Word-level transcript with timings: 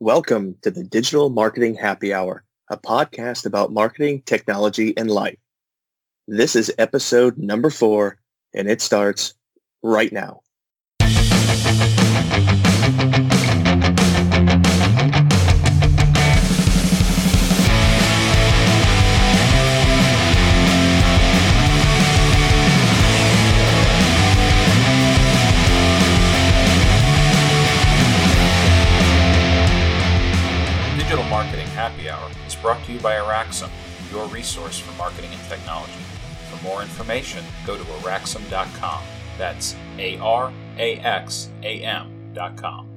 Welcome 0.00 0.54
to 0.62 0.70
the 0.70 0.84
Digital 0.84 1.28
Marketing 1.28 1.74
Happy 1.74 2.14
Hour, 2.14 2.44
a 2.70 2.76
podcast 2.76 3.46
about 3.46 3.72
marketing, 3.72 4.22
technology, 4.26 4.96
and 4.96 5.10
life. 5.10 5.40
This 6.28 6.54
is 6.54 6.72
episode 6.78 7.36
number 7.36 7.68
four, 7.68 8.20
and 8.54 8.70
it 8.70 8.80
starts 8.80 9.34
right 9.82 10.12
now. 10.12 10.42
You 32.98 33.02
by 33.02 33.14
Araxam, 33.16 33.70
your 34.12 34.26
resource 34.28 34.78
for 34.78 34.96
marketing 34.98 35.30
and 35.32 35.40
technology. 35.48 35.92
For 36.50 36.62
more 36.64 36.82
information, 36.82 37.44
go 37.66 37.76
to 37.76 37.82
araxam.com. 37.84 39.02
That's 39.36 39.74
A-R-A-X-A-M 39.98 40.54
dot 42.34 42.56
com. 42.56 42.88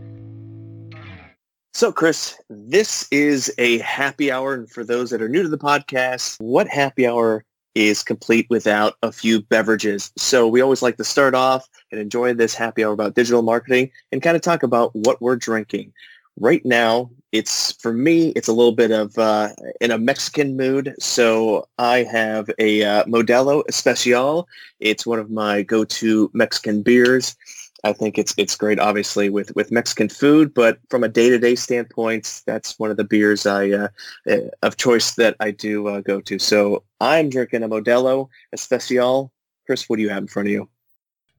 So, 1.74 1.92
Chris, 1.92 2.38
this 2.50 3.08
is 3.12 3.54
a 3.58 3.80
happy 3.80 4.32
hour. 4.32 4.54
And 4.54 4.70
for 4.70 4.84
those 4.84 5.10
that 5.12 5.22
are 5.22 5.30
new 5.30 5.42
to 5.44 5.50
the 5.50 5.58
podcast, 5.58 6.38
what 6.42 6.68
happy 6.68 7.08
hour 7.08 7.46
is 7.76 8.04
complete 8.04 8.46
without 8.50 8.96
a 9.02 9.12
few 9.12 9.42
beverages? 9.44 10.12
So 10.18 10.48
we 10.48 10.60
always 10.62 10.82
like 10.82 10.98
to 10.98 11.06
start 11.06 11.34
off 11.34 11.66
and 11.92 12.02
enjoy 12.02 12.34
this 12.34 12.54
happy 12.54 12.84
hour 12.84 12.92
about 12.92 13.16
digital 13.16 13.42
marketing 13.42 13.92
and 14.12 14.22
kind 14.22 14.36
of 14.36 14.42
talk 14.42 14.64
about 14.64 14.94
what 14.94 15.22
we're 15.22 15.38
drinking. 15.38 15.94
Right 16.40 16.66
now, 16.66 17.12
it's 17.32 17.74
for 17.74 17.94
me, 17.94 18.30
it's 18.30 18.48
a 18.48 18.54
little 18.54 18.72
bit 18.74 18.92
of 18.92 19.18
uh, 19.18 19.50
in 19.80 19.92
a 19.92 19.98
Mexican 19.98 20.58
mood. 20.58 20.94
So 21.00 21.68
I 21.78 22.04
have 22.04 22.50
a 22.60 22.84
uh, 22.84 23.04
Modelo 23.06 23.64
Especial. 23.70 24.48
It's 24.80 25.06
one 25.06 25.20
of 25.20 25.30
my 25.30 25.62
go-to 25.62 26.30
Mexican 26.34 26.84
beers. 26.84 27.36
I 27.84 27.94
think 27.94 28.18
it's 28.18 28.34
it's 28.38 28.56
great, 28.56 28.80
obviously, 28.80 29.30
with 29.30 29.56
with 29.56 29.72
Mexican 29.72 30.10
food. 30.10 30.54
But 30.54 30.80
from 30.90 31.04
a 31.04 31.10
day 31.10 31.30
to 31.30 31.40
day 31.40 31.56
standpoint, 31.56 32.44
that's 32.46 32.78
one 32.78 32.92
of 32.92 32.98
the 32.98 33.04
beers 33.04 33.46
I 33.46 33.70
uh, 33.72 33.88
uh, 34.30 34.38
of 34.62 34.78
choice 34.78 35.16
that 35.16 35.36
I 35.40 35.52
do 35.52 35.88
uh, 35.88 36.02
go 36.02 36.22
to. 36.22 36.38
So 36.38 36.84
I'm 37.00 37.30
drinking 37.30 37.64
a 37.64 37.70
Modelo 37.70 38.28
Especial. 38.54 39.32
Chris, 39.66 39.88
what 39.88 39.98
do 39.98 40.02
you 40.02 40.10
have 40.10 40.24
in 40.24 40.28
front 40.28 40.48
of 40.48 40.52
you? 40.52 40.70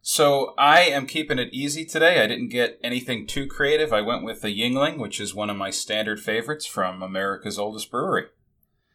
So 0.05 0.55
I 0.59 0.81
am 0.81 1.07
keeping 1.07 1.39
it 1.39 1.55
easy 1.55 1.85
today. 1.85 2.21
I 2.21 2.27
didn't 2.27 2.49
get 2.49 2.81
anything 2.83 3.25
too 3.25 3.47
creative. 3.47 3.93
I 3.93 4.01
went 4.01 4.25
with 4.25 4.43
the 4.43 4.49
Yuengling, 4.49 4.99
which 4.99 5.21
is 5.21 5.33
one 5.33 5.49
of 5.49 5.57
my 5.57 5.71
standard 5.71 6.19
favorites 6.19 6.67
from 6.67 7.03
America's 7.03 7.57
oldest 7.57 7.89
brewery. 7.89 8.27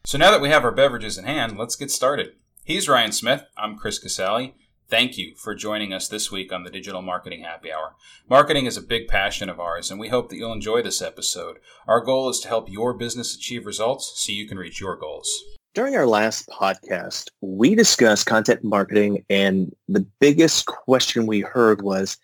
So 0.04 0.18
now 0.18 0.30
that 0.30 0.42
we 0.42 0.50
have 0.50 0.64
our 0.64 0.70
beverages 0.70 1.16
in 1.16 1.24
hand, 1.24 1.56
let's 1.56 1.76
get 1.76 1.90
started. 1.90 2.32
He's 2.62 2.90
Ryan 2.90 3.12
Smith. 3.12 3.44
I'm 3.56 3.78
Chris 3.78 3.98
Casali. 3.98 4.52
Thank 4.90 5.16
you 5.16 5.34
for 5.34 5.54
joining 5.54 5.94
us 5.94 6.08
this 6.08 6.30
week 6.30 6.52
on 6.52 6.64
the 6.64 6.70
Digital 6.70 7.00
Marketing 7.00 7.42
Happy 7.42 7.72
Hour. 7.72 7.94
Marketing 8.28 8.66
is 8.66 8.76
a 8.76 8.82
big 8.82 9.08
passion 9.08 9.48
of 9.48 9.58
ours, 9.58 9.90
and 9.90 9.98
we 9.98 10.08
hope 10.08 10.28
that 10.28 10.36
you'll 10.36 10.52
enjoy 10.52 10.82
this 10.82 11.00
episode. 11.00 11.56
Our 11.86 12.02
goal 12.02 12.28
is 12.28 12.40
to 12.40 12.48
help 12.48 12.70
your 12.70 12.92
business 12.92 13.34
achieve 13.34 13.64
results 13.64 14.12
so 14.16 14.32
you 14.32 14.46
can 14.46 14.58
reach 14.58 14.78
your 14.78 14.96
goals. 14.96 15.30
During 15.78 15.94
our 15.94 16.08
last 16.08 16.48
podcast, 16.48 17.28
we 17.40 17.76
discussed 17.76 18.26
content 18.26 18.64
marketing, 18.64 19.24
and 19.30 19.72
the 19.86 20.04
biggest 20.18 20.66
question 20.66 21.24
we 21.24 21.38
heard 21.38 21.82
was, 21.82 22.16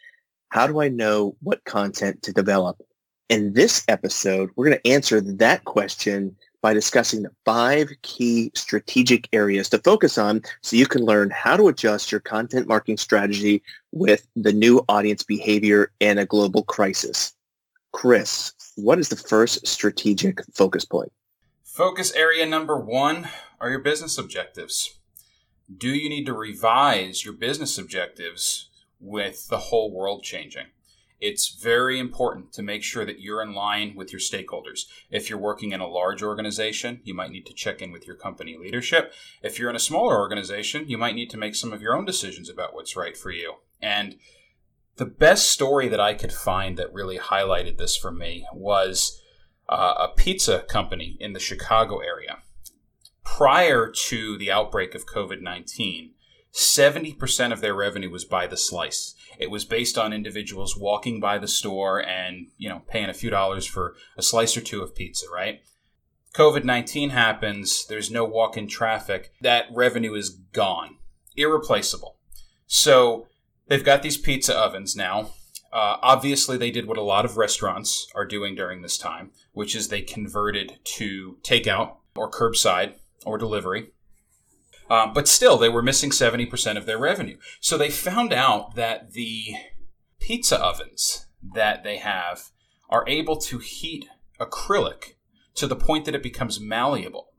how 0.48 0.66
do 0.66 0.80
I 0.80 0.88
know 0.88 1.36
what 1.40 1.62
content 1.62 2.20
to 2.22 2.32
develop? 2.32 2.82
In 3.28 3.52
this 3.52 3.84
episode, 3.86 4.50
we're 4.56 4.64
going 4.66 4.80
to 4.82 4.90
answer 4.90 5.20
that 5.20 5.66
question 5.66 6.34
by 6.62 6.74
discussing 6.74 7.22
the 7.22 7.30
five 7.44 7.90
key 8.02 8.50
strategic 8.56 9.28
areas 9.32 9.68
to 9.68 9.78
focus 9.78 10.18
on 10.18 10.42
so 10.62 10.74
you 10.74 10.86
can 10.86 11.04
learn 11.04 11.30
how 11.30 11.56
to 11.56 11.68
adjust 11.68 12.10
your 12.10 12.22
content 12.22 12.66
marketing 12.66 12.96
strategy 12.96 13.62
with 13.92 14.26
the 14.34 14.52
new 14.52 14.84
audience 14.88 15.22
behavior 15.22 15.92
and 16.00 16.18
a 16.18 16.26
global 16.26 16.64
crisis. 16.64 17.32
Chris, 17.92 18.52
what 18.74 18.98
is 18.98 19.10
the 19.10 19.16
first 19.16 19.64
strategic 19.64 20.40
focus 20.56 20.84
point? 20.84 21.12
Focus 21.74 22.12
area 22.12 22.46
number 22.46 22.78
one 22.78 23.28
are 23.58 23.68
your 23.68 23.80
business 23.80 24.16
objectives. 24.16 24.94
Do 25.76 25.88
you 25.88 26.08
need 26.08 26.24
to 26.26 26.32
revise 26.32 27.24
your 27.24 27.34
business 27.34 27.76
objectives 27.76 28.70
with 29.00 29.48
the 29.48 29.58
whole 29.58 29.92
world 29.92 30.22
changing? 30.22 30.66
It's 31.20 31.48
very 31.48 31.98
important 31.98 32.52
to 32.52 32.62
make 32.62 32.84
sure 32.84 33.04
that 33.04 33.18
you're 33.18 33.42
in 33.42 33.54
line 33.54 33.96
with 33.96 34.12
your 34.12 34.20
stakeholders. 34.20 34.84
If 35.10 35.28
you're 35.28 35.36
working 35.36 35.72
in 35.72 35.80
a 35.80 35.88
large 35.88 36.22
organization, 36.22 37.00
you 37.02 37.12
might 37.12 37.32
need 37.32 37.46
to 37.46 37.52
check 37.52 37.82
in 37.82 37.90
with 37.90 38.06
your 38.06 38.14
company 38.14 38.56
leadership. 38.56 39.12
If 39.42 39.58
you're 39.58 39.70
in 39.70 39.74
a 39.74 39.80
smaller 39.80 40.16
organization, 40.16 40.84
you 40.86 40.96
might 40.96 41.16
need 41.16 41.30
to 41.30 41.36
make 41.36 41.56
some 41.56 41.72
of 41.72 41.82
your 41.82 41.96
own 41.96 42.04
decisions 42.04 42.48
about 42.48 42.72
what's 42.72 42.94
right 42.94 43.16
for 43.16 43.32
you. 43.32 43.54
And 43.82 44.14
the 44.94 45.06
best 45.06 45.50
story 45.50 45.88
that 45.88 45.98
I 45.98 46.14
could 46.14 46.32
find 46.32 46.76
that 46.76 46.94
really 46.94 47.18
highlighted 47.18 47.78
this 47.78 47.96
for 47.96 48.12
me 48.12 48.46
was 48.52 49.20
uh, 49.68 49.94
a 49.98 50.08
pizza 50.08 50.60
company 50.68 51.16
in 51.20 51.32
the 51.32 51.40
Chicago 51.40 51.98
area. 51.98 52.38
Prior 53.24 53.90
to 53.90 54.36
the 54.36 54.50
outbreak 54.50 54.94
of 54.94 55.06
COVID 55.06 55.40
19, 55.40 56.12
70% 56.52 57.52
of 57.52 57.60
their 57.60 57.74
revenue 57.74 58.10
was 58.10 58.24
by 58.24 58.46
the 58.46 58.56
slice. 58.56 59.14
It 59.38 59.50
was 59.50 59.64
based 59.64 59.98
on 59.98 60.12
individuals 60.12 60.76
walking 60.76 61.18
by 61.18 61.38
the 61.38 61.48
store 61.48 61.98
and, 61.98 62.48
you 62.56 62.68
know, 62.68 62.82
paying 62.86 63.08
a 63.08 63.14
few 63.14 63.30
dollars 63.30 63.66
for 63.66 63.96
a 64.16 64.22
slice 64.22 64.56
or 64.56 64.60
two 64.60 64.82
of 64.82 64.94
pizza, 64.94 65.26
right? 65.32 65.62
COVID 66.34 66.64
19 66.64 67.10
happens, 67.10 67.86
there's 67.86 68.10
no 68.10 68.24
walk 68.24 68.56
in 68.56 68.68
traffic, 68.68 69.32
that 69.40 69.66
revenue 69.72 70.14
is 70.14 70.30
gone, 70.30 70.96
irreplaceable. 71.36 72.18
So 72.66 73.26
they've 73.68 73.84
got 73.84 74.02
these 74.02 74.16
pizza 74.16 74.56
ovens 74.56 74.96
now. 74.96 75.30
Uh, 75.74 75.98
obviously, 76.02 76.56
they 76.56 76.70
did 76.70 76.86
what 76.86 76.96
a 76.96 77.02
lot 77.02 77.24
of 77.24 77.36
restaurants 77.36 78.06
are 78.14 78.24
doing 78.24 78.54
during 78.54 78.80
this 78.80 78.96
time, 78.96 79.32
which 79.52 79.74
is 79.74 79.88
they 79.88 80.00
converted 80.00 80.78
to 80.84 81.36
takeout 81.42 81.96
or 82.14 82.30
curbside 82.30 82.94
or 83.26 83.36
delivery. 83.36 83.88
Um, 84.88 85.12
but 85.12 85.26
still, 85.26 85.58
they 85.58 85.68
were 85.68 85.82
missing 85.82 86.10
70% 86.10 86.76
of 86.76 86.86
their 86.86 86.98
revenue. 86.98 87.38
So 87.60 87.76
they 87.76 87.90
found 87.90 88.32
out 88.32 88.76
that 88.76 89.14
the 89.14 89.54
pizza 90.20 90.60
ovens 90.60 91.26
that 91.54 91.82
they 91.82 91.96
have 91.96 92.50
are 92.88 93.04
able 93.08 93.36
to 93.38 93.58
heat 93.58 94.06
acrylic 94.38 95.14
to 95.56 95.66
the 95.66 95.74
point 95.74 96.04
that 96.04 96.14
it 96.14 96.22
becomes 96.22 96.60
malleable. 96.60 97.30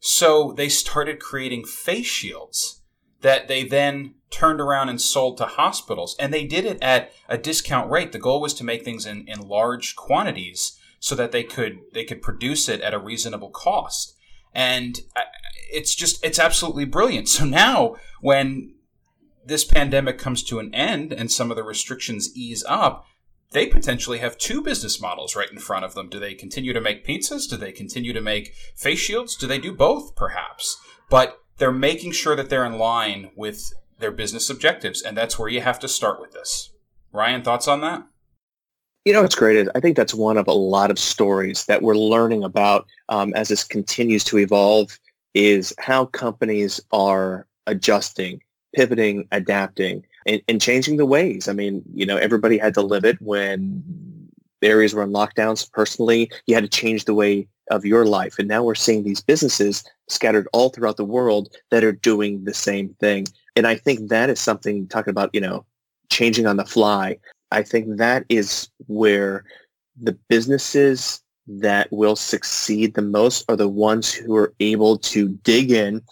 So 0.00 0.52
they 0.52 0.70
started 0.70 1.20
creating 1.20 1.64
face 1.64 2.06
shields 2.06 2.82
that 3.22 3.48
they 3.48 3.64
then 3.64 4.14
turned 4.30 4.60
around 4.60 4.88
and 4.88 5.00
sold 5.00 5.38
to 5.38 5.44
hospitals. 5.46 6.16
And 6.18 6.32
they 6.32 6.44
did 6.44 6.64
it 6.64 6.78
at 6.82 7.12
a 7.28 7.38
discount 7.38 7.90
rate. 7.90 8.12
The 8.12 8.18
goal 8.18 8.40
was 8.40 8.54
to 8.54 8.64
make 8.64 8.84
things 8.84 9.06
in, 9.06 9.26
in 9.28 9.48
large 9.48 9.96
quantities 9.96 10.78
so 10.98 11.14
that 11.14 11.32
they 11.32 11.44
could 11.44 11.80
they 11.92 12.04
could 12.04 12.22
produce 12.22 12.68
it 12.68 12.80
at 12.80 12.94
a 12.94 12.98
reasonable 12.98 13.50
cost. 13.50 14.16
And 14.54 15.00
uh, 15.14 15.22
it's 15.72 15.94
just 15.94 16.24
it's 16.24 16.38
absolutely 16.38 16.84
brilliant. 16.84 17.28
So 17.36 17.44
now 17.44 17.96
when 18.20 18.74
this 19.44 19.64
pandemic 19.64 20.18
comes 20.18 20.42
to 20.44 20.58
an 20.58 20.74
end 20.74 21.12
and 21.12 21.30
some 21.30 21.50
of 21.50 21.56
the 21.56 21.62
restrictions 21.62 22.34
ease 22.34 22.64
up, 22.66 23.06
they 23.52 23.66
potentially 23.66 24.18
have 24.18 24.38
two 24.38 24.60
business 24.60 25.00
models 25.00 25.36
right 25.36 25.50
in 25.50 25.58
front 25.58 25.84
of 25.84 25.94
them. 25.94 26.08
Do 26.08 26.18
they 26.18 26.34
continue 26.34 26.72
to 26.72 26.80
make 26.80 27.06
pizzas? 27.06 27.48
Do 27.48 27.56
they 27.56 27.72
continue 27.72 28.12
to 28.12 28.20
make 28.20 28.54
face 28.74 28.98
shields? 28.98 29.36
Do 29.36 29.46
they 29.46 29.58
do 29.58 29.72
both 29.72 30.16
perhaps? 30.16 30.76
But 31.08 31.38
they're 31.58 31.72
making 31.72 32.12
sure 32.12 32.36
that 32.36 32.50
they're 32.50 32.64
in 32.64 32.78
line 32.78 33.30
with 33.34 33.72
their 33.98 34.10
business 34.10 34.50
objectives, 34.50 35.02
and 35.02 35.16
that's 35.16 35.38
where 35.38 35.48
you 35.48 35.60
have 35.60 35.78
to 35.80 35.88
start 35.88 36.20
with 36.20 36.32
this. 36.32 36.70
Ryan, 37.12 37.42
thoughts 37.42 37.66
on 37.66 37.80
that? 37.80 38.06
You 39.04 39.12
know, 39.12 39.22
it's 39.22 39.34
great. 39.34 39.56
Is 39.56 39.70
I 39.74 39.80
think 39.80 39.96
that's 39.96 40.14
one 40.14 40.36
of 40.36 40.48
a 40.48 40.52
lot 40.52 40.90
of 40.90 40.98
stories 40.98 41.64
that 41.66 41.82
we're 41.82 41.96
learning 41.96 42.44
about 42.44 42.86
um, 43.08 43.32
as 43.34 43.48
this 43.48 43.64
continues 43.64 44.24
to 44.24 44.38
evolve 44.38 44.98
is 45.32 45.72
how 45.78 46.06
companies 46.06 46.80
are 46.92 47.46
adjusting, 47.66 48.42
pivoting, 48.74 49.28
adapting, 49.32 50.04
and, 50.26 50.42
and 50.48 50.60
changing 50.60 50.96
the 50.96 51.06
ways. 51.06 51.48
I 51.48 51.52
mean, 51.52 51.82
you 51.94 52.04
know, 52.04 52.16
everybody 52.16 52.58
had 52.58 52.74
to 52.74 52.82
live 52.82 53.04
it 53.04 53.20
when 53.22 53.82
areas 54.62 54.94
were 54.94 55.02
in 55.02 55.10
lockdowns. 55.10 55.70
Personally, 55.70 56.30
you 56.46 56.54
had 56.54 56.64
to 56.64 56.68
change 56.68 57.04
the 57.04 57.14
way 57.14 57.46
of 57.70 57.84
your 57.84 58.04
life. 58.04 58.38
And 58.38 58.48
now 58.48 58.62
we're 58.62 58.74
seeing 58.74 59.02
these 59.02 59.20
businesses 59.20 59.84
scattered 60.08 60.48
all 60.52 60.70
throughout 60.70 60.96
the 60.96 61.04
world 61.04 61.54
that 61.70 61.84
are 61.84 61.92
doing 61.92 62.44
the 62.44 62.54
same 62.54 62.90
thing. 63.00 63.26
And 63.56 63.66
I 63.66 63.74
think 63.74 64.08
that 64.08 64.30
is 64.30 64.40
something 64.40 64.86
talking 64.88 65.10
about, 65.10 65.30
you 65.32 65.40
know, 65.40 65.64
changing 66.10 66.46
on 66.46 66.56
the 66.56 66.64
fly. 66.64 67.18
I 67.50 67.62
think 67.62 67.96
that 67.96 68.24
is 68.28 68.68
where 68.86 69.44
the 70.00 70.12
businesses 70.28 71.22
that 71.46 71.90
will 71.92 72.16
succeed 72.16 72.94
the 72.94 73.02
most 73.02 73.44
are 73.48 73.56
the 73.56 73.68
ones 73.68 74.12
who 74.12 74.34
are 74.36 74.52
able 74.60 74.98
to 74.98 75.28
dig 75.28 75.70
in, 75.70 76.02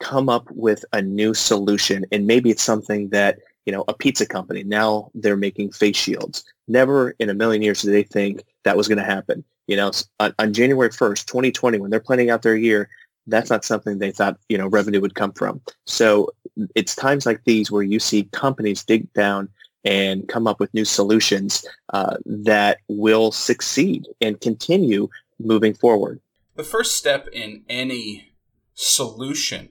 come 0.00 0.28
up 0.28 0.48
with 0.50 0.84
a 0.92 1.02
new 1.02 1.34
solution. 1.34 2.04
And 2.12 2.26
maybe 2.26 2.50
it's 2.50 2.62
something 2.62 3.08
that, 3.10 3.38
you 3.64 3.72
know, 3.72 3.84
a 3.88 3.94
pizza 3.94 4.26
company, 4.26 4.62
now 4.62 5.10
they're 5.14 5.36
making 5.36 5.72
face 5.72 5.96
shields. 5.96 6.44
Never 6.68 7.10
in 7.18 7.28
a 7.28 7.34
million 7.34 7.62
years 7.62 7.82
did 7.82 7.92
they 7.92 8.04
think 8.04 8.44
that 8.64 8.76
was 8.76 8.88
going 8.88 8.98
to 8.98 9.04
happen. 9.04 9.44
You 9.66 9.76
know, 9.76 9.90
on, 10.20 10.34
on 10.38 10.52
January 10.52 10.90
1st, 10.90 11.26
2020, 11.26 11.78
when 11.78 11.90
they're 11.90 12.00
planning 12.00 12.30
out 12.30 12.42
their 12.42 12.56
year, 12.56 12.88
that's 13.26 13.50
not 13.50 13.64
something 13.64 13.98
they 13.98 14.12
thought, 14.12 14.38
you 14.48 14.56
know, 14.56 14.68
revenue 14.68 15.00
would 15.00 15.14
come 15.14 15.32
from. 15.32 15.60
So 15.84 16.30
it's 16.74 16.94
times 16.94 17.26
like 17.26 17.42
these 17.44 17.70
where 17.70 17.82
you 17.82 17.98
see 17.98 18.24
companies 18.32 18.84
dig 18.84 19.12
down 19.12 19.48
and 19.84 20.28
come 20.28 20.46
up 20.46 20.60
with 20.60 20.72
new 20.74 20.84
solutions 20.84 21.64
uh, 21.92 22.16
that 22.24 22.78
will 22.88 23.30
succeed 23.32 24.06
and 24.20 24.40
continue 24.40 25.08
moving 25.38 25.74
forward. 25.74 26.20
The 26.56 26.64
first 26.64 26.96
step 26.96 27.28
in 27.32 27.64
any 27.68 28.32
solution 28.74 29.70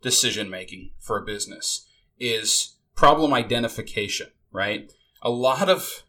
decision 0.00 0.48
making 0.50 0.90
for 0.98 1.18
a 1.18 1.24
business 1.24 1.86
is 2.18 2.76
problem 2.94 3.32
identification, 3.32 4.28
right? 4.50 4.92
A 5.22 5.30
lot 5.30 5.68
of 5.68 6.04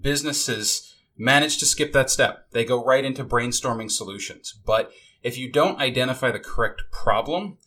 businesses 0.00 0.95
manage 1.16 1.58
to 1.58 1.66
skip 1.66 1.92
that 1.92 2.10
step. 2.10 2.50
They 2.52 2.64
go 2.64 2.84
right 2.84 3.04
into 3.04 3.24
brainstorming 3.24 3.90
solutions. 3.90 4.58
But 4.64 4.92
if 5.22 5.38
you 5.38 5.50
don't 5.50 5.80
identify 5.80 6.30
the 6.30 6.38
correct 6.38 6.84
problem, 6.90 7.58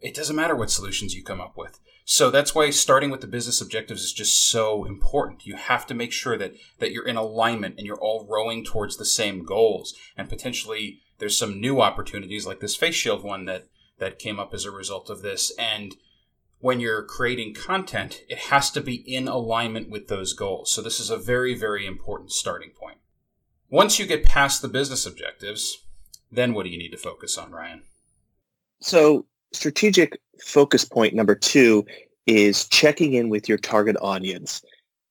it 0.00 0.14
doesn't 0.14 0.36
matter 0.36 0.56
what 0.56 0.70
solutions 0.70 1.14
you 1.14 1.22
come 1.22 1.40
up 1.40 1.56
with. 1.56 1.78
So 2.04 2.30
that's 2.30 2.54
why 2.54 2.70
starting 2.70 3.10
with 3.10 3.20
the 3.20 3.26
business 3.26 3.60
objectives 3.60 4.02
is 4.02 4.12
just 4.12 4.50
so 4.50 4.84
important. 4.84 5.46
You 5.46 5.56
have 5.56 5.86
to 5.86 5.94
make 5.94 6.12
sure 6.12 6.36
that 6.36 6.54
that 6.78 6.90
you're 6.90 7.06
in 7.06 7.16
alignment 7.16 7.76
and 7.78 7.86
you're 7.86 8.00
all 8.00 8.26
rowing 8.28 8.64
towards 8.64 8.96
the 8.96 9.04
same 9.04 9.44
goals. 9.44 9.94
And 10.16 10.28
potentially 10.28 11.00
there's 11.18 11.38
some 11.38 11.60
new 11.60 11.80
opportunities 11.80 12.46
like 12.46 12.60
this 12.60 12.74
face 12.74 12.96
shield 12.96 13.22
one 13.22 13.44
that 13.44 13.66
that 13.98 14.18
came 14.18 14.40
up 14.40 14.52
as 14.52 14.64
a 14.64 14.70
result 14.72 15.10
of 15.10 15.22
this. 15.22 15.52
And 15.58 15.94
when 16.62 16.78
you're 16.78 17.02
creating 17.02 17.52
content, 17.52 18.22
it 18.28 18.38
has 18.38 18.70
to 18.70 18.80
be 18.80 18.94
in 18.94 19.26
alignment 19.26 19.90
with 19.90 20.06
those 20.06 20.32
goals. 20.32 20.72
So 20.72 20.80
this 20.80 21.00
is 21.00 21.10
a 21.10 21.16
very, 21.16 21.54
very 21.56 21.84
important 21.84 22.30
starting 22.30 22.70
point. 22.70 22.98
Once 23.68 23.98
you 23.98 24.06
get 24.06 24.24
past 24.24 24.62
the 24.62 24.68
business 24.68 25.04
objectives, 25.04 25.78
then 26.30 26.54
what 26.54 26.62
do 26.62 26.70
you 26.70 26.78
need 26.78 26.92
to 26.92 26.96
focus 26.96 27.36
on, 27.36 27.50
Ryan? 27.50 27.82
So 28.80 29.26
strategic 29.52 30.20
focus 30.40 30.84
point 30.84 31.14
number 31.14 31.34
two 31.34 31.84
is 32.26 32.68
checking 32.68 33.14
in 33.14 33.28
with 33.28 33.48
your 33.48 33.58
target 33.58 33.96
audience. 34.00 34.62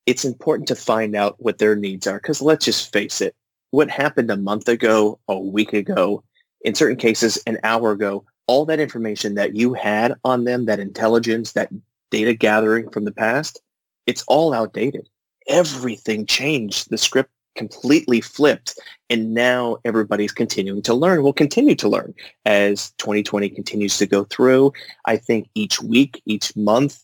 It's 0.06 0.24
important 0.24 0.70
to 0.70 0.76
find 0.76 1.18
out 1.18 1.36
what 1.40 1.58
their 1.58 1.76
needs 1.76 2.08
are 2.08 2.18
because 2.18 2.42
let's 2.42 2.64
just 2.64 2.94
face 2.94 3.20
it, 3.20 3.36
what 3.72 3.90
happened 3.90 4.32
a 4.32 4.38
month 4.38 4.70
ago, 4.70 5.20
a 5.28 5.38
week 5.38 5.74
ago, 5.74 6.24
in 6.62 6.76
certain 6.76 6.98
cases, 6.98 7.44
an 7.46 7.58
hour 7.66 7.92
ago, 7.92 8.24
all 8.48 8.66
that 8.66 8.80
information 8.80 9.36
that 9.36 9.56
you 9.56 9.74
had 9.74 10.16
on 10.24 10.44
them, 10.44 10.66
that 10.66 10.80
intelligence, 10.80 11.54
that 11.54 11.72
data 12.10 12.34
gathering 12.34 12.90
from 12.90 13.06
the 13.06 13.12
past, 13.12 13.62
it's 14.08 14.24
all 14.28 14.54
outdated. 14.54 15.08
Everything 15.48 16.26
changed. 16.26 16.90
The 16.90 16.98
script 16.98 17.32
completely 17.56 18.22
flipped 18.22 18.80
and 19.10 19.34
now 19.34 19.78
everybody's 19.84 20.32
continuing 20.32 20.82
to 20.82 20.94
learn 20.94 21.22
will 21.22 21.34
continue 21.34 21.76
to 21.76 21.90
learn 21.90 22.14
as 22.46 22.92
2020 22.92 23.50
continues 23.50 23.98
to 23.98 24.06
go 24.06 24.24
through 24.26 24.72
i 25.06 25.18
think 25.18 25.50
each 25.54 25.82
week 25.82 26.22
each 26.26 26.56
month 26.56 27.04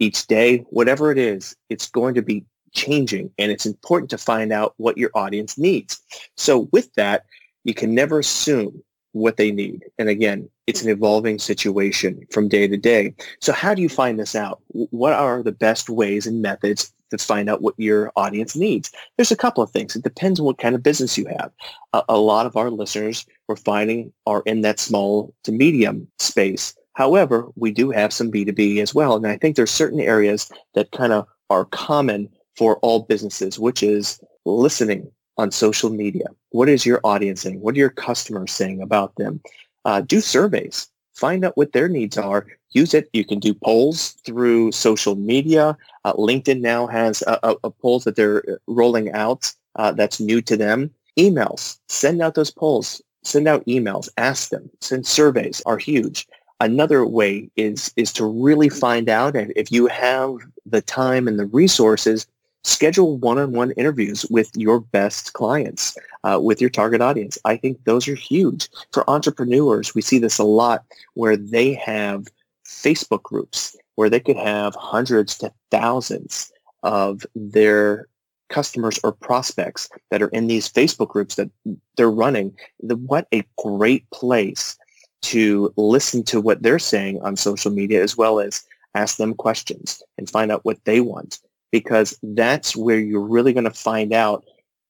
each 0.00 0.26
day 0.26 0.58
whatever 0.70 1.12
it 1.12 1.18
is 1.18 1.54
it's 1.68 1.88
going 1.88 2.14
to 2.14 2.22
be 2.22 2.44
changing 2.72 3.30
and 3.38 3.52
it's 3.52 3.64
important 3.64 4.10
to 4.10 4.18
find 4.18 4.52
out 4.52 4.74
what 4.78 4.98
your 4.98 5.10
audience 5.14 5.56
needs 5.56 6.00
so 6.36 6.68
with 6.72 6.92
that 6.94 7.24
you 7.62 7.72
can 7.72 7.94
never 7.94 8.18
assume 8.18 8.82
what 9.16 9.36
they 9.36 9.50
need 9.50 9.84
and 9.98 10.08
again 10.08 10.48
it's 10.66 10.82
an 10.82 10.90
evolving 10.90 11.38
situation 11.38 12.26
from 12.30 12.48
day 12.48 12.68
to 12.68 12.76
day 12.76 13.14
so 13.40 13.52
how 13.52 13.74
do 13.74 13.80
you 13.80 13.88
find 13.88 14.18
this 14.18 14.34
out 14.34 14.60
what 14.68 15.12
are 15.12 15.42
the 15.42 15.52
best 15.52 15.88
ways 15.88 16.26
and 16.26 16.42
methods 16.42 16.92
to 17.10 17.18
find 17.18 17.48
out 17.48 17.62
what 17.62 17.74
your 17.78 18.12
audience 18.16 18.56
needs. 18.56 18.90
There's 19.16 19.30
a 19.30 19.36
couple 19.36 19.62
of 19.62 19.70
things. 19.70 19.94
It 19.94 20.02
depends 20.02 20.40
on 20.40 20.46
what 20.46 20.58
kind 20.58 20.74
of 20.74 20.82
business 20.82 21.16
you 21.16 21.26
have. 21.26 21.52
A, 21.92 22.02
a 22.08 22.18
lot 22.18 22.46
of 22.46 22.56
our 22.56 22.70
listeners 22.70 23.26
we're 23.48 23.56
finding 23.56 24.12
are 24.26 24.42
in 24.46 24.62
that 24.62 24.80
small 24.80 25.32
to 25.44 25.52
medium 25.52 26.08
space. 26.18 26.74
However, 26.94 27.48
we 27.56 27.70
do 27.70 27.90
have 27.90 28.12
some 28.12 28.30
B2B 28.30 28.78
as 28.78 28.94
well. 28.94 29.16
And 29.16 29.26
I 29.26 29.36
think 29.36 29.56
there's 29.56 29.70
certain 29.70 30.00
areas 30.00 30.50
that 30.74 30.90
kind 30.92 31.12
of 31.12 31.26
are 31.50 31.66
common 31.66 32.28
for 32.56 32.78
all 32.78 33.00
businesses, 33.00 33.58
which 33.58 33.82
is 33.82 34.18
listening 34.44 35.10
on 35.38 35.50
social 35.50 35.90
media. 35.90 36.26
What 36.50 36.68
is 36.68 36.86
your 36.86 37.00
audience 37.04 37.42
saying? 37.42 37.60
What 37.60 37.74
are 37.74 37.78
your 37.78 37.90
customers 37.90 38.52
saying 38.52 38.80
about 38.80 39.14
them? 39.16 39.40
Uh, 39.84 40.00
do 40.00 40.20
surveys. 40.20 40.88
Find 41.14 41.44
out 41.44 41.56
what 41.56 41.72
their 41.72 41.88
needs 41.88 42.18
are 42.18 42.46
use 42.76 42.92
it. 42.92 43.08
You 43.12 43.24
can 43.24 43.40
do 43.40 43.54
polls 43.54 44.12
through 44.24 44.72
social 44.72 45.16
media. 45.16 45.76
Uh, 46.04 46.12
LinkedIn 46.12 46.60
now 46.60 46.86
has 46.86 47.22
a, 47.22 47.38
a, 47.42 47.56
a, 47.64 47.70
polls 47.70 48.04
that 48.04 48.16
they're 48.16 48.44
rolling 48.66 49.10
out 49.12 49.52
uh, 49.76 49.92
that's 49.92 50.20
new 50.20 50.42
to 50.42 50.56
them. 50.56 50.90
Emails. 51.18 51.78
Send 51.88 52.20
out 52.20 52.34
those 52.34 52.50
polls. 52.50 53.00
Send 53.24 53.48
out 53.48 53.64
emails. 53.66 54.08
Ask 54.18 54.50
them. 54.50 54.70
Send 54.80 55.06
surveys 55.06 55.62
are 55.64 55.78
huge. 55.78 56.28
Another 56.60 57.06
way 57.06 57.50
is 57.56 57.92
is 57.96 58.12
to 58.14 58.24
really 58.24 58.68
find 58.68 59.08
out 59.08 59.34
if 59.36 59.70
you 59.72 59.88
have 59.88 60.36
the 60.64 60.80
time 60.80 61.28
and 61.28 61.38
the 61.38 61.46
resources, 61.46 62.26
schedule 62.66 63.16
one-on-one 63.18 63.70
interviews 63.72 64.26
with 64.28 64.50
your 64.56 64.80
best 64.80 65.32
clients, 65.32 65.96
uh, 66.24 66.38
with 66.42 66.60
your 66.60 66.70
target 66.70 67.00
audience. 67.00 67.38
I 67.44 67.56
think 67.56 67.84
those 67.84 68.08
are 68.08 68.14
huge. 68.14 68.68
For 68.92 69.08
entrepreneurs, 69.08 69.94
we 69.94 70.02
see 70.02 70.18
this 70.18 70.38
a 70.38 70.44
lot 70.44 70.84
where 71.14 71.36
they 71.36 71.74
have 71.74 72.26
Facebook 72.66 73.22
groups 73.22 73.76
where 73.94 74.10
they 74.10 74.20
could 74.20 74.36
have 74.36 74.74
hundreds 74.74 75.38
to 75.38 75.52
thousands 75.70 76.52
of 76.82 77.24
their 77.34 78.08
customers 78.48 78.98
or 79.02 79.12
prospects 79.12 79.88
that 80.10 80.22
are 80.22 80.28
in 80.28 80.46
these 80.46 80.70
Facebook 80.70 81.08
groups 81.08 81.36
that 81.36 81.50
they're 81.96 82.10
running. 82.10 82.54
The, 82.82 82.96
what 82.96 83.26
a 83.32 83.44
great 83.58 84.08
place 84.10 84.76
to 85.22 85.72
listen 85.76 86.22
to 86.24 86.40
what 86.40 86.62
they're 86.62 86.78
saying 86.78 87.20
on 87.22 87.36
social 87.36 87.70
media 87.70 88.02
as 88.02 88.16
well 88.16 88.38
as 88.38 88.64
ask 88.94 89.16
them 89.16 89.34
questions 89.34 90.02
and 90.18 90.30
find 90.30 90.52
out 90.52 90.64
what 90.64 90.84
they 90.84 91.00
want 91.00 91.40
because 91.80 92.18
that's 92.22 92.74
where 92.74 92.98
you're 92.98 93.20
really 93.20 93.52
going 93.52 93.64
to 93.64 93.70
find 93.70 94.14
out 94.14 94.44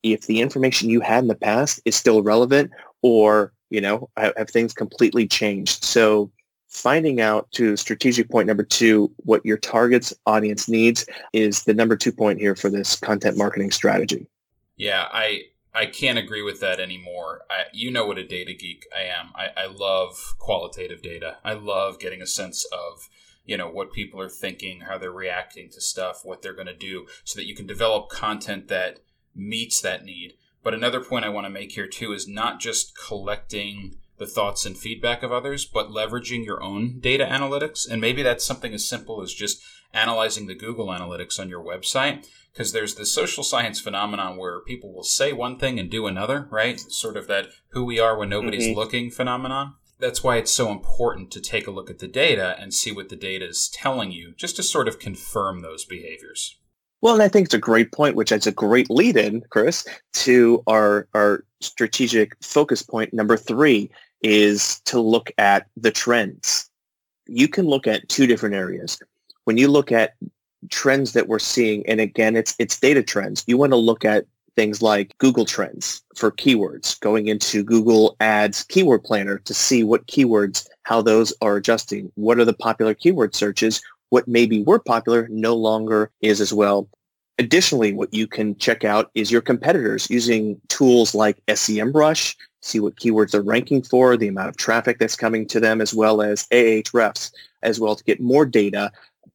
if 0.04 0.28
the 0.28 0.40
information 0.40 0.88
you 0.88 1.00
had 1.00 1.24
in 1.24 1.26
the 1.26 1.34
past 1.34 1.80
is 1.84 1.96
still 1.96 2.22
relevant 2.22 2.70
or 3.02 3.52
you 3.70 3.80
know 3.80 4.08
have 4.16 4.48
things 4.50 4.72
completely 4.72 5.26
changed. 5.26 5.82
So 5.82 6.30
finding 6.68 7.20
out 7.20 7.50
to 7.52 7.76
strategic 7.76 8.30
point 8.30 8.46
number 8.46 8.62
two 8.62 9.10
what 9.24 9.44
your 9.44 9.56
target's 9.56 10.14
audience 10.26 10.68
needs 10.68 11.06
is 11.32 11.64
the 11.64 11.74
number 11.74 11.96
two 11.96 12.12
point 12.12 12.38
here 12.38 12.54
for 12.54 12.70
this 12.70 12.94
content 12.94 13.36
marketing 13.36 13.72
strategy. 13.72 14.28
Yeah 14.76 15.08
i 15.10 15.42
i 15.74 15.86
can't 15.86 16.18
agree 16.18 16.42
with 16.42 16.60
that 16.60 16.78
anymore. 16.78 17.40
I, 17.50 17.64
you 17.72 17.90
know 17.90 18.06
what 18.06 18.18
a 18.18 18.26
data 18.26 18.54
geek 18.54 18.86
i 18.96 19.02
am. 19.02 19.32
I, 19.34 19.48
I 19.64 19.66
love 19.66 20.36
qualitative 20.38 21.02
data. 21.02 21.38
I 21.44 21.54
love 21.54 21.98
getting 21.98 22.22
a 22.22 22.26
sense 22.26 22.64
of 22.66 23.08
you 23.46 23.56
know 23.56 23.70
what 23.70 23.92
people 23.92 24.20
are 24.20 24.28
thinking 24.28 24.80
how 24.80 24.98
they're 24.98 25.10
reacting 25.10 25.70
to 25.70 25.80
stuff 25.80 26.20
what 26.24 26.42
they're 26.42 26.54
going 26.54 26.66
to 26.66 26.76
do 26.76 27.06
so 27.24 27.38
that 27.38 27.46
you 27.46 27.54
can 27.54 27.66
develop 27.66 28.10
content 28.10 28.68
that 28.68 28.98
meets 29.34 29.80
that 29.80 30.04
need 30.04 30.34
but 30.62 30.74
another 30.74 31.00
point 31.00 31.24
i 31.24 31.28
want 31.28 31.46
to 31.46 31.50
make 31.50 31.72
here 31.72 31.88
too 31.88 32.12
is 32.12 32.28
not 32.28 32.60
just 32.60 32.92
collecting 32.96 33.96
the 34.18 34.26
thoughts 34.26 34.64
and 34.64 34.76
feedback 34.76 35.22
of 35.22 35.32
others, 35.32 35.64
but 35.64 35.88
leveraging 35.88 36.44
your 36.44 36.62
own 36.62 36.98
data 37.00 37.24
analytics. 37.24 37.88
And 37.88 38.00
maybe 38.00 38.22
that's 38.22 38.44
something 38.44 38.72
as 38.72 38.88
simple 38.88 39.22
as 39.22 39.32
just 39.32 39.62
analyzing 39.92 40.46
the 40.46 40.54
Google 40.54 40.88
Analytics 40.88 41.38
on 41.38 41.48
your 41.48 41.62
website. 41.62 42.26
Because 42.52 42.72
there's 42.72 42.94
this 42.94 43.12
social 43.12 43.44
science 43.44 43.80
phenomenon 43.80 44.38
where 44.38 44.60
people 44.60 44.90
will 44.90 45.02
say 45.02 45.30
one 45.34 45.58
thing 45.58 45.78
and 45.78 45.90
do 45.90 46.06
another, 46.06 46.48
right? 46.50 46.80
Sort 46.80 47.18
of 47.18 47.26
that 47.26 47.48
who 47.68 47.84
we 47.84 48.00
are 48.00 48.16
when 48.16 48.30
nobody's 48.30 48.68
mm-hmm. 48.68 48.78
looking 48.78 49.10
phenomenon. 49.10 49.74
That's 49.98 50.22
why 50.22 50.36
it's 50.36 50.52
so 50.52 50.70
important 50.70 51.30
to 51.30 51.40
take 51.40 51.66
a 51.66 51.70
look 51.70 51.88
at 51.90 51.98
the 51.98 52.08
data 52.08 52.56
and 52.58 52.74
see 52.74 52.92
what 52.92 53.08
the 53.08 53.16
data 53.16 53.46
is 53.48 53.68
telling 53.68 54.12
you, 54.12 54.34
just 54.36 54.56
to 54.56 54.62
sort 54.62 54.88
of 54.88 54.98
confirm 54.98 55.60
those 55.60 55.84
behaviors. 55.84 56.58
Well, 57.00 57.14
and 57.14 57.22
I 57.22 57.28
think 57.28 57.46
it's 57.46 57.54
a 57.54 57.58
great 57.58 57.92
point, 57.92 58.16
which 58.16 58.32
is 58.32 58.46
a 58.46 58.52
great 58.52 58.90
lead 58.90 59.16
in, 59.16 59.42
Chris, 59.50 59.86
to 60.14 60.62
our, 60.66 61.08
our 61.14 61.44
strategic 61.60 62.36
focus 62.42 62.82
point 62.82 63.14
number 63.14 63.36
three, 63.36 63.90
is 64.22 64.80
to 64.86 65.00
look 65.00 65.30
at 65.38 65.66
the 65.76 65.90
trends. 65.90 66.68
You 67.26 67.48
can 67.48 67.66
look 67.66 67.86
at 67.86 68.08
two 68.08 68.26
different 68.26 68.54
areas. 68.54 68.98
When 69.44 69.56
you 69.56 69.68
look 69.68 69.92
at 69.92 70.14
trends 70.70 71.12
that 71.12 71.28
we're 71.28 71.38
seeing, 71.38 71.86
and 71.86 72.00
again, 72.00 72.36
it's 72.36 72.54
it's 72.58 72.80
data 72.80 73.02
trends. 73.02 73.44
You 73.46 73.56
want 73.58 73.72
to 73.72 73.76
look 73.76 74.04
at 74.04 74.26
things 74.56 74.82
like 74.82 75.16
Google 75.18 75.44
Trends 75.44 76.02
for 76.16 76.32
keywords, 76.32 76.98
going 77.00 77.28
into 77.28 77.62
Google 77.62 78.16
Ads 78.20 78.64
Keyword 78.64 79.04
Planner 79.04 79.38
to 79.38 79.54
see 79.54 79.84
what 79.84 80.06
keywords, 80.06 80.66
how 80.84 81.02
those 81.02 81.32
are 81.42 81.56
adjusting. 81.56 82.10
What 82.14 82.38
are 82.38 82.44
the 82.44 82.54
popular 82.54 82.94
keyword 82.94 83.34
searches? 83.34 83.82
What 84.08 84.26
maybe 84.26 84.62
were 84.62 84.78
popular 84.78 85.28
no 85.30 85.54
longer 85.54 86.10
is 86.22 86.40
as 86.40 86.52
well. 86.52 86.88
Additionally, 87.38 87.92
what 87.92 88.14
you 88.14 88.26
can 88.26 88.56
check 88.56 88.82
out 88.82 89.10
is 89.14 89.30
your 89.30 89.42
competitors 89.42 90.08
using 90.08 90.58
tools 90.68 91.14
like 91.14 91.44
SEMrush, 91.48 92.34
see 92.62 92.80
what 92.80 92.96
keywords 92.96 93.32
they're 93.32 93.42
ranking 93.42 93.82
for, 93.82 94.16
the 94.16 94.28
amount 94.28 94.48
of 94.48 94.56
traffic 94.56 94.98
that's 94.98 95.16
coming 95.16 95.46
to 95.48 95.60
them, 95.60 95.82
as 95.82 95.92
well 95.92 96.22
as 96.22 96.46
Ahrefs, 96.48 97.30
as 97.62 97.78
well 97.78 97.94
to 97.94 98.04
get 98.04 98.20
more 98.20 98.46
data, 98.46 98.90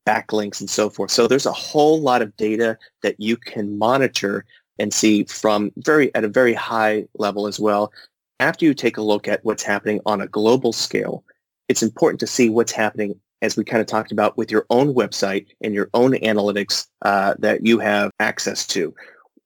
backlinks, 0.07 0.59
and 0.59 0.69
so 0.69 0.89
forth. 0.89 1.11
So 1.11 1.27
there's 1.27 1.45
a 1.45 1.51
whole 1.51 2.01
lot 2.01 2.23
of 2.23 2.35
data 2.37 2.75
that 3.03 3.19
you 3.19 3.37
can 3.37 3.77
monitor 3.77 4.45
and 4.81 4.91
see 4.93 5.23
from 5.25 5.71
very 5.77 6.13
at 6.15 6.23
a 6.23 6.27
very 6.27 6.53
high 6.53 7.05
level 7.13 7.45
as 7.45 7.59
well. 7.59 7.93
After 8.39 8.65
you 8.65 8.73
take 8.73 8.97
a 8.97 9.03
look 9.03 9.27
at 9.27 9.45
what's 9.45 9.61
happening 9.61 10.01
on 10.07 10.21
a 10.21 10.27
global 10.27 10.73
scale, 10.73 11.23
it's 11.69 11.83
important 11.83 12.19
to 12.21 12.27
see 12.27 12.49
what's 12.49 12.71
happening 12.71 13.19
as 13.43 13.55
we 13.55 13.63
kind 13.63 13.79
of 13.79 13.87
talked 13.87 14.11
about 14.11 14.37
with 14.37 14.51
your 14.51 14.65
own 14.71 14.93
website 14.93 15.45
and 15.61 15.75
your 15.75 15.89
own 15.93 16.13
analytics 16.13 16.87
uh, 17.03 17.35
that 17.39 17.65
you 17.65 17.77
have 17.77 18.11
access 18.19 18.65
to. 18.67 18.93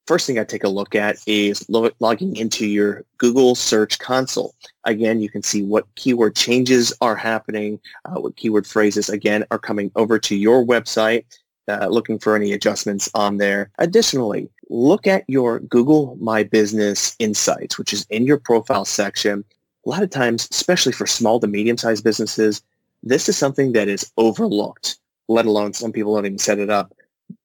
First 0.08 0.28
thing 0.28 0.40
I 0.40 0.44
take 0.44 0.64
a 0.64 0.70
look 0.70 0.96
at 0.96 1.18
is 1.28 1.68
lo- 1.68 1.92
logging 2.00 2.36
into 2.38 2.66
your 2.66 3.04
Google 3.18 3.56
Search 3.56 4.00
Console. 4.00 4.54
Again, 4.86 5.20
you 5.20 5.30
can 5.30 5.44
see 5.44 5.64
what 5.64 5.88
keyword 5.96 6.36
changes 6.36 6.94
are 7.02 7.16
happening, 7.16 7.80
uh, 8.06 8.22
what 8.22 8.36
keyword 8.38 8.68
phrases, 8.68 9.10
again, 9.10 9.46
are 9.52 9.60
coming 9.60 9.92
over 9.96 10.20
to 10.20 10.36
your 10.36 10.64
website, 10.66 11.26
uh, 11.68 11.88
looking 11.88 12.20
for 12.20 12.36
any 12.36 12.54
adjustments 12.54 13.10
on 13.16 13.38
there. 13.38 13.72
Additionally, 13.80 14.50
look 14.70 15.08
at 15.08 15.24
your 15.28 15.60
Google 15.60 16.18
My 16.20 16.44
Business 16.44 17.16
Insights, 17.20 17.78
which 17.78 17.94
is 17.94 18.06
in 18.10 18.26
your 18.26 18.38
profile 18.38 18.86
section. 18.86 19.44
A 19.86 19.90
lot 19.90 20.04
of 20.04 20.10
times, 20.10 20.48
especially 20.52 20.92
for 20.92 21.06
small 21.06 21.40
to 21.40 21.48
medium-sized 21.48 22.04
businesses, 22.04 22.62
this 23.04 23.30
is 23.30 23.38
something 23.38 23.74
that 23.74 23.88
is 23.88 24.12
overlooked, 24.18 24.98
let 25.28 25.46
alone 25.46 25.74
some 25.74 25.92
people 25.92 26.16
don't 26.16 26.26
even 26.26 26.40
set 26.40 26.60
it 26.60 26.70
up. 26.70 26.94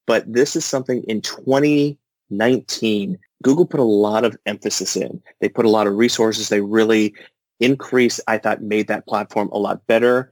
But 0.07 0.31
this 0.31 0.55
is 0.55 0.65
something 0.65 1.03
in 1.03 1.21
2019, 1.21 3.19
Google 3.43 3.65
put 3.65 3.79
a 3.79 3.83
lot 3.83 4.25
of 4.25 4.37
emphasis 4.45 4.95
in. 4.95 5.21
They 5.39 5.49
put 5.49 5.65
a 5.65 5.69
lot 5.69 5.87
of 5.87 5.95
resources. 5.95 6.49
They 6.49 6.61
really 6.61 7.13
increased, 7.59 8.19
I 8.27 8.37
thought, 8.37 8.61
made 8.61 8.87
that 8.87 9.07
platform 9.07 9.49
a 9.51 9.57
lot 9.57 9.85
better. 9.87 10.31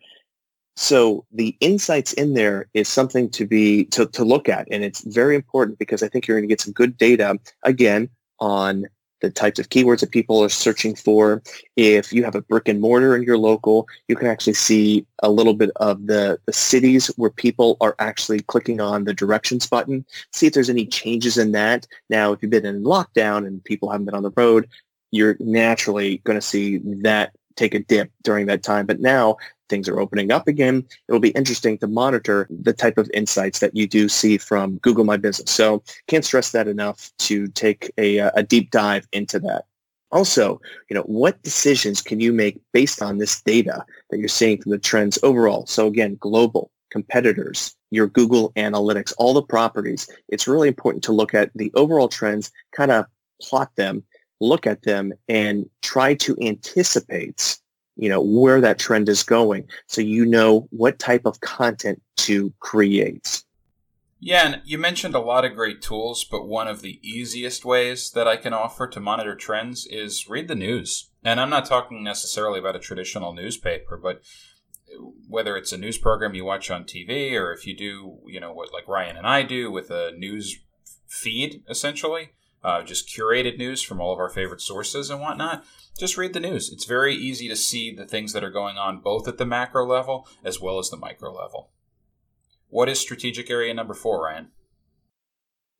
So 0.79 1.25
the 1.33 1.57
insights 1.59 2.13
in 2.13 2.35
there 2.35 2.69
is 2.73 2.87
something 2.87 3.29
to 3.31 3.45
be 3.45 3.83
to, 3.87 4.05
to 4.05 4.23
look 4.23 4.47
at. 4.47 4.65
And 4.71 4.81
it's 4.81 5.01
very 5.01 5.35
important 5.35 5.77
because 5.77 6.01
I 6.01 6.07
think 6.07 6.25
you're 6.25 6.37
going 6.37 6.47
to 6.47 6.51
get 6.51 6.61
some 6.61 6.71
good 6.71 6.97
data 6.97 7.37
again 7.63 8.09
on 8.39 8.85
the 9.19 9.29
types 9.29 9.59
of 9.59 9.67
keywords 9.67 9.99
that 9.99 10.11
people 10.11 10.41
are 10.41 10.47
searching 10.47 10.95
for. 10.95 11.43
If 11.75 12.13
you 12.13 12.23
have 12.23 12.33
a 12.33 12.41
brick 12.41 12.69
and 12.69 12.79
mortar 12.79 13.13
in 13.13 13.23
your 13.23 13.37
local, 13.37 13.89
you 14.07 14.15
can 14.15 14.27
actually 14.27 14.53
see 14.53 15.05
a 15.21 15.29
little 15.29 15.53
bit 15.53 15.71
of 15.75 16.07
the, 16.07 16.39
the 16.45 16.53
cities 16.53 17.07
where 17.17 17.29
people 17.29 17.75
are 17.81 17.97
actually 17.99 18.39
clicking 18.39 18.79
on 18.79 19.03
the 19.03 19.13
directions 19.13 19.67
button, 19.67 20.05
see 20.31 20.47
if 20.47 20.53
there's 20.53 20.69
any 20.69 20.85
changes 20.85 21.37
in 21.37 21.51
that. 21.51 21.87
Now, 22.09 22.31
if 22.31 22.41
you've 22.41 22.51
been 22.51 22.65
in 22.65 22.85
lockdown 22.85 23.45
and 23.45 23.61
people 23.65 23.91
haven't 23.91 24.05
been 24.05 24.15
on 24.15 24.23
the 24.23 24.31
road, 24.37 24.69
you're 25.11 25.35
naturally 25.41 26.19
going 26.19 26.39
to 26.39 26.41
see 26.41 26.77
that 27.01 27.33
take 27.57 27.73
a 27.75 27.79
dip 27.79 28.09
during 28.23 28.45
that 28.45 28.63
time. 28.63 28.85
But 28.85 29.01
now 29.01 29.35
things 29.69 29.87
are 29.87 29.99
opening 29.99 30.31
up 30.31 30.47
again, 30.47 30.85
it'll 31.07 31.19
be 31.19 31.29
interesting 31.29 31.77
to 31.77 31.87
monitor 31.87 32.47
the 32.49 32.73
type 32.73 32.97
of 32.97 33.09
insights 33.13 33.59
that 33.59 33.75
you 33.75 33.87
do 33.87 34.09
see 34.09 34.37
from 34.37 34.77
Google 34.77 35.05
My 35.05 35.17
Business. 35.17 35.51
So 35.51 35.83
can't 36.07 36.25
stress 36.25 36.51
that 36.51 36.67
enough 36.67 37.11
to 37.19 37.47
take 37.47 37.91
a, 37.97 38.19
uh, 38.19 38.31
a 38.35 38.43
deep 38.43 38.71
dive 38.71 39.07
into 39.11 39.39
that. 39.39 39.65
Also, 40.11 40.59
you 40.89 40.95
know, 40.95 41.03
what 41.03 41.41
decisions 41.43 42.01
can 42.01 42.19
you 42.19 42.33
make 42.33 42.59
based 42.73 43.01
on 43.01 43.19
this 43.19 43.41
data 43.41 43.85
that 44.09 44.17
you're 44.17 44.27
seeing 44.27 44.59
from 44.59 44.71
the 44.71 44.79
trends 44.79 45.19
overall? 45.21 45.67
So 45.67 45.85
again, 45.85 46.17
global, 46.19 46.71
competitors, 46.89 47.75
your 47.91 48.07
Google 48.07 48.51
Analytics, 48.53 49.13
all 49.17 49.33
the 49.33 49.43
properties. 49.43 50.09
It's 50.27 50.47
really 50.47 50.67
important 50.67 51.03
to 51.05 51.11
look 51.11 51.33
at 51.33 51.51
the 51.53 51.71
overall 51.75 52.07
trends, 52.07 52.51
kind 52.75 52.91
of 52.91 53.05
plot 53.41 53.71
them, 53.75 54.03
look 54.39 54.65
at 54.65 54.81
them, 54.83 55.13
and 55.27 55.69
try 55.81 56.15
to 56.15 56.35
anticipate 56.41 57.59
you 57.99 58.09
know, 58.09 58.21
where 58.21 58.61
that 58.61 58.79
trend 58.79 59.09
is 59.09 59.23
going. 59.23 59.67
So 59.87 60.01
you 60.01 60.25
know 60.25 60.67
what 60.71 60.99
type 60.99 61.25
of 61.25 61.41
content 61.41 62.01
to 62.17 62.53
create. 62.59 63.43
Yeah, 64.21 64.45
and 64.45 64.61
you 64.65 64.77
mentioned 64.77 65.15
a 65.15 65.19
lot 65.19 65.45
of 65.45 65.55
great 65.55 65.81
tools, 65.81 66.25
but 66.29 66.47
one 66.47 66.67
of 66.67 66.81
the 66.81 66.99
easiest 67.01 67.63
ways 67.63 68.11
that 68.11 68.27
I 68.27 68.35
can 68.35 68.53
offer 68.53 68.87
to 68.87 68.99
monitor 68.99 69.35
trends 69.35 69.85
is 69.85 70.29
read 70.29 70.47
the 70.47 70.55
news. 70.55 71.09
And 71.23 71.39
I'm 71.39 71.49
not 71.49 71.65
talking 71.65 72.03
necessarily 72.03 72.59
about 72.59 72.75
a 72.75 72.79
traditional 72.79 73.33
newspaper, 73.33 73.97
but 73.97 74.21
whether 75.27 75.55
it's 75.55 75.71
a 75.71 75.77
news 75.77 75.97
program 75.97 76.33
you 76.33 76.43
watch 76.43 76.69
on 76.69 76.83
TV 76.83 77.33
or 77.33 77.53
if 77.53 77.65
you 77.65 77.75
do, 77.75 78.19
you 78.27 78.39
know, 78.39 78.51
what 78.51 78.73
like 78.73 78.87
Ryan 78.87 79.17
and 79.17 79.27
I 79.27 79.43
do 79.43 79.71
with 79.71 79.89
a 79.89 80.11
news 80.17 80.57
feed, 81.07 81.63
essentially, 81.69 82.31
uh, 82.63 82.83
just 82.83 83.07
curated 83.07 83.57
news 83.57 83.81
from 83.81 84.01
all 84.01 84.13
of 84.13 84.19
our 84.19 84.29
favorite 84.29 84.61
sources 84.61 85.09
and 85.09 85.21
whatnot 85.21 85.63
just 85.99 86.17
read 86.17 86.33
the 86.33 86.39
news. 86.39 86.71
It's 86.71 86.85
very 86.85 87.13
easy 87.13 87.49
to 87.49 87.55
see 87.55 87.93
the 87.93 88.05
things 88.05 88.31
that 88.33 88.43
are 88.43 88.49
going 88.49 88.77
on 88.77 88.99
both 88.99 89.27
at 89.27 89.37
the 89.37 89.45
macro 89.45 89.85
level 89.85 90.27
as 90.43 90.59
well 90.59 90.79
as 90.79 90.89
the 90.89 90.97
micro 90.97 91.31
level. 91.31 91.71
What 92.69 92.87
is 92.87 92.99
strategic 92.99 93.49
area 93.49 93.73
number 93.73 93.93
four, 93.93 94.23
Ryan? 94.23 94.47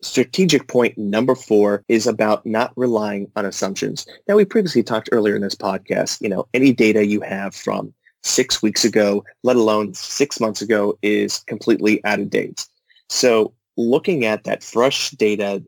Strategic 0.02 0.68
point 0.68 0.98
number 0.98 1.36
four 1.36 1.84
is 1.88 2.08
about 2.08 2.46
not 2.46 2.74
relying 2.76 3.32
on 3.36 3.46
assumptions. 3.46 4.06
Now, 4.28 4.36
we 4.36 4.46
previously 4.46 4.84
talked 4.84 5.10
earlier 5.12 5.36
in 5.36 5.42
this 5.42 5.56
podcast, 5.56 6.22
you 6.22 6.30
know, 6.30 6.48
any 6.54 6.74
data 6.74 7.06
you 7.06 7.22
have 7.22 7.54
from 7.54 7.94
six 8.24 8.62
weeks 8.62 8.84
ago, 8.84 9.24
let 9.44 9.56
alone 9.56 9.94
six 9.94 10.40
months 10.40 10.62
ago, 10.62 10.98
is 11.02 11.40
completely 11.48 12.04
out 12.06 12.20
of 12.20 12.30
date. 12.30 12.68
So 13.10 13.54
looking 13.78 14.26
at 14.26 14.44
that 14.46 14.64
fresh 14.64 15.12
data, 15.12 15.64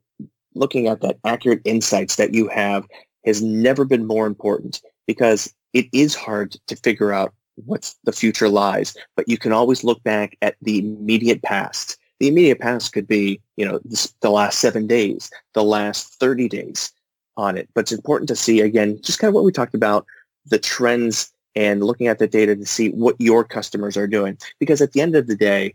looking 0.55 0.87
at 0.87 1.01
that 1.01 1.17
accurate 1.25 1.61
insights 1.65 2.15
that 2.15 2.33
you 2.33 2.47
have 2.47 2.85
has 3.25 3.41
never 3.41 3.85
been 3.85 4.05
more 4.05 4.27
important 4.27 4.81
because 5.07 5.53
it 5.73 5.87
is 5.93 6.15
hard 6.15 6.55
to 6.67 6.75
figure 6.75 7.11
out 7.11 7.33
what 7.65 7.93
the 8.03 8.11
future 8.11 8.49
lies, 8.49 8.95
but 9.15 9.27
you 9.27 9.37
can 9.37 9.51
always 9.51 9.83
look 9.83 10.01
back 10.03 10.37
at 10.41 10.55
the 10.61 10.79
immediate 10.79 11.41
past. 11.43 11.97
The 12.19 12.27
immediate 12.27 12.59
past 12.59 12.93
could 12.93 13.07
be, 13.07 13.41
you 13.57 13.65
know, 13.65 13.79
the 14.21 14.29
last 14.29 14.59
seven 14.59 14.87
days, 14.87 15.29
the 15.53 15.63
last 15.63 16.19
30 16.19 16.47
days 16.49 16.91
on 17.37 17.57
it. 17.57 17.69
But 17.73 17.81
it's 17.81 17.91
important 17.91 18.27
to 18.29 18.35
see, 18.35 18.61
again, 18.61 18.99
just 19.01 19.19
kind 19.19 19.29
of 19.29 19.35
what 19.35 19.43
we 19.43 19.51
talked 19.51 19.75
about, 19.75 20.05
the 20.45 20.59
trends 20.59 21.31
and 21.55 21.83
looking 21.83 22.07
at 22.07 22.19
the 22.19 22.27
data 22.27 22.55
to 22.55 22.65
see 22.65 22.89
what 22.89 23.15
your 23.19 23.43
customers 23.43 23.97
are 23.97 24.07
doing. 24.07 24.37
Because 24.59 24.81
at 24.81 24.93
the 24.93 25.01
end 25.01 25.15
of 25.15 25.27
the 25.27 25.35
day, 25.35 25.73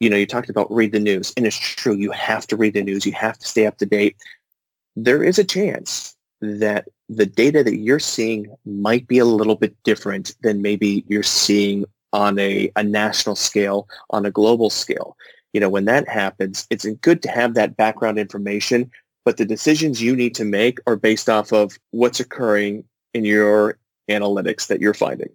you 0.00 0.10
know, 0.10 0.16
you 0.16 0.26
talked 0.26 0.50
about 0.50 0.70
read 0.72 0.92
the 0.92 1.00
news, 1.00 1.32
and 1.36 1.46
it's 1.46 1.56
true. 1.56 1.94
You 1.94 2.10
have 2.12 2.46
to 2.48 2.56
read 2.56 2.74
the 2.74 2.82
news. 2.82 3.06
You 3.06 3.12
have 3.12 3.38
to 3.38 3.46
stay 3.46 3.66
up 3.66 3.78
to 3.78 3.86
date. 3.86 4.16
There 4.94 5.22
is 5.22 5.38
a 5.38 5.44
chance 5.44 6.16
that 6.40 6.88
the 7.08 7.26
data 7.26 7.64
that 7.64 7.78
you're 7.78 7.98
seeing 7.98 8.54
might 8.64 9.06
be 9.06 9.18
a 9.18 9.24
little 9.24 9.56
bit 9.56 9.74
different 9.84 10.34
than 10.42 10.62
maybe 10.62 11.04
you're 11.08 11.22
seeing 11.22 11.84
on 12.12 12.38
a, 12.38 12.70
a 12.76 12.82
national 12.82 13.36
scale, 13.36 13.88
on 14.10 14.26
a 14.26 14.30
global 14.30 14.70
scale. 14.70 15.16
You 15.52 15.60
know, 15.60 15.68
when 15.68 15.86
that 15.86 16.08
happens, 16.08 16.66
it's 16.70 16.86
good 17.00 17.22
to 17.22 17.30
have 17.30 17.54
that 17.54 17.76
background 17.76 18.18
information, 18.18 18.90
but 19.24 19.38
the 19.38 19.46
decisions 19.46 20.02
you 20.02 20.14
need 20.14 20.34
to 20.34 20.44
make 20.44 20.78
are 20.86 20.96
based 20.96 21.28
off 21.28 21.52
of 21.52 21.78
what's 21.90 22.20
occurring 22.20 22.84
in 23.14 23.24
your 23.24 23.78
analytics 24.10 24.66
that 24.66 24.80
you're 24.80 24.94
finding. 24.94 25.30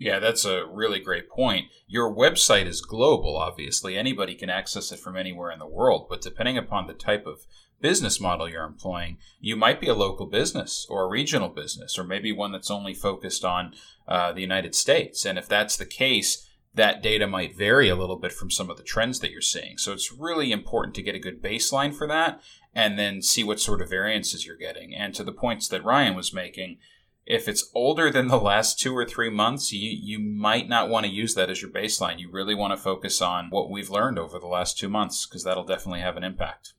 Yeah, 0.00 0.18
that's 0.18 0.46
a 0.46 0.64
really 0.64 0.98
great 0.98 1.28
point. 1.28 1.66
Your 1.86 2.10
website 2.10 2.64
is 2.64 2.80
global, 2.80 3.36
obviously. 3.36 3.98
Anybody 3.98 4.34
can 4.34 4.48
access 4.48 4.90
it 4.90 4.98
from 4.98 5.14
anywhere 5.14 5.50
in 5.50 5.58
the 5.58 5.66
world, 5.66 6.06
but 6.08 6.22
depending 6.22 6.56
upon 6.56 6.86
the 6.86 6.94
type 6.94 7.26
of 7.26 7.40
business 7.82 8.18
model 8.18 8.48
you're 8.48 8.64
employing, 8.64 9.18
you 9.40 9.56
might 9.56 9.78
be 9.78 9.88
a 9.88 9.94
local 9.94 10.24
business 10.24 10.86
or 10.88 11.04
a 11.04 11.08
regional 11.08 11.50
business, 11.50 11.98
or 11.98 12.04
maybe 12.04 12.32
one 12.32 12.50
that's 12.50 12.70
only 12.70 12.94
focused 12.94 13.44
on 13.44 13.74
uh, 14.08 14.32
the 14.32 14.40
United 14.40 14.74
States. 14.74 15.26
And 15.26 15.38
if 15.38 15.46
that's 15.46 15.76
the 15.76 15.84
case, 15.84 16.48
that 16.74 17.02
data 17.02 17.26
might 17.26 17.54
vary 17.54 17.90
a 17.90 17.94
little 17.94 18.16
bit 18.16 18.32
from 18.32 18.50
some 18.50 18.70
of 18.70 18.78
the 18.78 18.82
trends 18.82 19.20
that 19.20 19.30
you're 19.30 19.42
seeing. 19.42 19.76
So 19.76 19.92
it's 19.92 20.10
really 20.10 20.50
important 20.50 20.94
to 20.94 21.02
get 21.02 21.14
a 21.14 21.18
good 21.18 21.42
baseline 21.42 21.94
for 21.94 22.06
that 22.06 22.40
and 22.74 22.98
then 22.98 23.20
see 23.20 23.44
what 23.44 23.60
sort 23.60 23.82
of 23.82 23.90
variances 23.90 24.46
you're 24.46 24.56
getting. 24.56 24.94
And 24.94 25.14
to 25.14 25.24
the 25.24 25.32
points 25.32 25.68
that 25.68 25.84
Ryan 25.84 26.16
was 26.16 26.32
making, 26.32 26.78
if 27.26 27.48
it's 27.48 27.70
older 27.74 28.10
than 28.10 28.28
the 28.28 28.40
last 28.40 28.80
two 28.80 28.96
or 28.96 29.04
three 29.04 29.30
months, 29.30 29.72
you, 29.72 29.90
you 29.90 30.18
might 30.18 30.68
not 30.68 30.88
want 30.88 31.06
to 31.06 31.12
use 31.12 31.34
that 31.34 31.50
as 31.50 31.62
your 31.62 31.70
baseline. 31.70 32.18
You 32.18 32.30
really 32.30 32.54
want 32.54 32.72
to 32.72 32.76
focus 32.76 33.22
on 33.22 33.50
what 33.50 33.70
we've 33.70 33.90
learned 33.90 34.18
over 34.18 34.38
the 34.38 34.46
last 34.46 34.78
two 34.78 34.88
months 34.88 35.26
because 35.26 35.44
that'll 35.44 35.64
definitely 35.64 36.00
have 36.00 36.16
an 36.16 36.24
impact. 36.24 36.74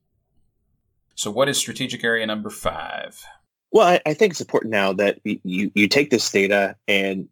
So, 1.16 1.32
what 1.32 1.50
is 1.50 1.58
strategic 1.58 2.04
area 2.04 2.26
number 2.26 2.50
five? 2.50 3.24
Well, 3.72 3.88
I, 3.88 4.02
I 4.06 4.14
think 4.14 4.32
it's 4.32 4.42
important 4.42 4.72
now 4.72 4.92
that 4.94 5.20
you, 5.24 5.72
you 5.74 5.88
take 5.88 6.10
this 6.10 6.30
data 6.30 6.76
and, 6.88 7.30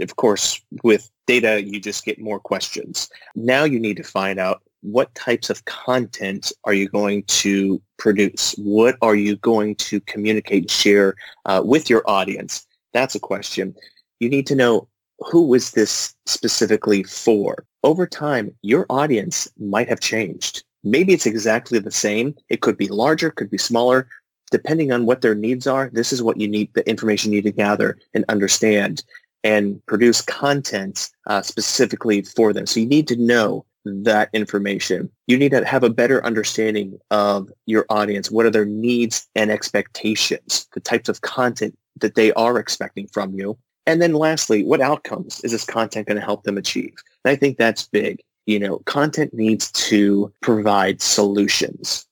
of 0.00 0.14
course, 0.14 0.60
with 0.84 1.10
data, 1.26 1.62
you 1.64 1.80
just 1.80 2.04
get 2.04 2.20
more 2.20 2.38
questions. 2.38 3.10
Now 3.34 3.64
you 3.64 3.80
need 3.80 3.96
to 3.96 4.04
find 4.04 4.38
out 4.38 4.62
what 4.82 5.14
types 5.14 5.50
of 5.50 5.64
content 5.64 6.52
are 6.64 6.74
you 6.74 6.88
going 6.88 7.22
to 7.24 7.80
produce? 7.98 8.54
What 8.58 8.96
are 9.02 9.14
you 9.14 9.36
going 9.36 9.76
to 9.76 10.00
communicate 10.00 10.62
and 10.62 10.70
share 10.70 11.16
uh, 11.44 11.62
with 11.64 11.90
your 11.90 12.02
audience? 12.08 12.66
That's 12.92 13.14
a 13.14 13.20
question. 13.20 13.74
You 14.20 14.28
need 14.28 14.46
to 14.48 14.54
know 14.54 14.88
who 15.18 15.52
is 15.54 15.72
this 15.72 16.14
specifically 16.26 17.02
for? 17.02 17.64
Over 17.82 18.06
time, 18.06 18.54
your 18.62 18.86
audience 18.88 19.48
might 19.58 19.88
have 19.88 20.00
changed. 20.00 20.64
Maybe 20.82 21.12
it's 21.12 21.26
exactly 21.26 21.78
the 21.78 21.90
same. 21.90 22.34
It 22.48 22.62
could 22.62 22.76
be 22.76 22.88
larger, 22.88 23.30
could 23.30 23.50
be 23.50 23.58
smaller. 23.58 24.08
Depending 24.50 24.92
on 24.92 25.06
what 25.06 25.20
their 25.20 25.34
needs 25.34 25.66
are, 25.66 25.90
this 25.92 26.12
is 26.12 26.22
what 26.22 26.40
you 26.40 26.48
need, 26.48 26.72
the 26.74 26.88
information 26.88 27.32
you 27.32 27.38
need 27.38 27.48
to 27.48 27.52
gather 27.52 27.98
and 28.14 28.24
understand 28.28 29.04
and 29.44 29.84
produce 29.86 30.20
content 30.20 31.10
uh, 31.26 31.42
specifically 31.42 32.22
for 32.22 32.52
them. 32.52 32.66
So 32.66 32.80
you 32.80 32.86
need 32.86 33.08
to 33.08 33.16
know 33.16 33.64
that 33.84 34.28
information. 34.32 35.10
You 35.26 35.38
need 35.38 35.52
to 35.52 35.64
have 35.64 35.84
a 35.84 35.90
better 35.90 36.24
understanding 36.24 36.98
of 37.10 37.50
your 37.66 37.86
audience. 37.88 38.30
What 38.30 38.46
are 38.46 38.50
their 38.50 38.66
needs 38.66 39.28
and 39.34 39.50
expectations, 39.50 40.68
the 40.74 40.80
types 40.80 41.08
of 41.08 41.22
content 41.22 41.76
that 42.00 42.14
they 42.14 42.32
are 42.32 42.58
expecting 42.58 43.06
from 43.08 43.34
you. 43.34 43.58
And 43.86 44.00
then 44.00 44.12
lastly, 44.12 44.64
what 44.64 44.80
outcomes 44.80 45.40
is 45.42 45.52
this 45.52 45.64
content 45.64 46.06
going 46.06 46.18
to 46.18 46.24
help 46.24 46.44
them 46.44 46.58
achieve? 46.58 46.94
And 47.24 47.32
I 47.32 47.36
think 47.36 47.56
that's 47.58 47.88
big. 47.88 48.20
You 48.46 48.58
know, 48.58 48.78
content 48.80 49.32
needs 49.34 49.70
to 49.72 50.32
provide 50.40 51.00
solutions. 51.00 52.06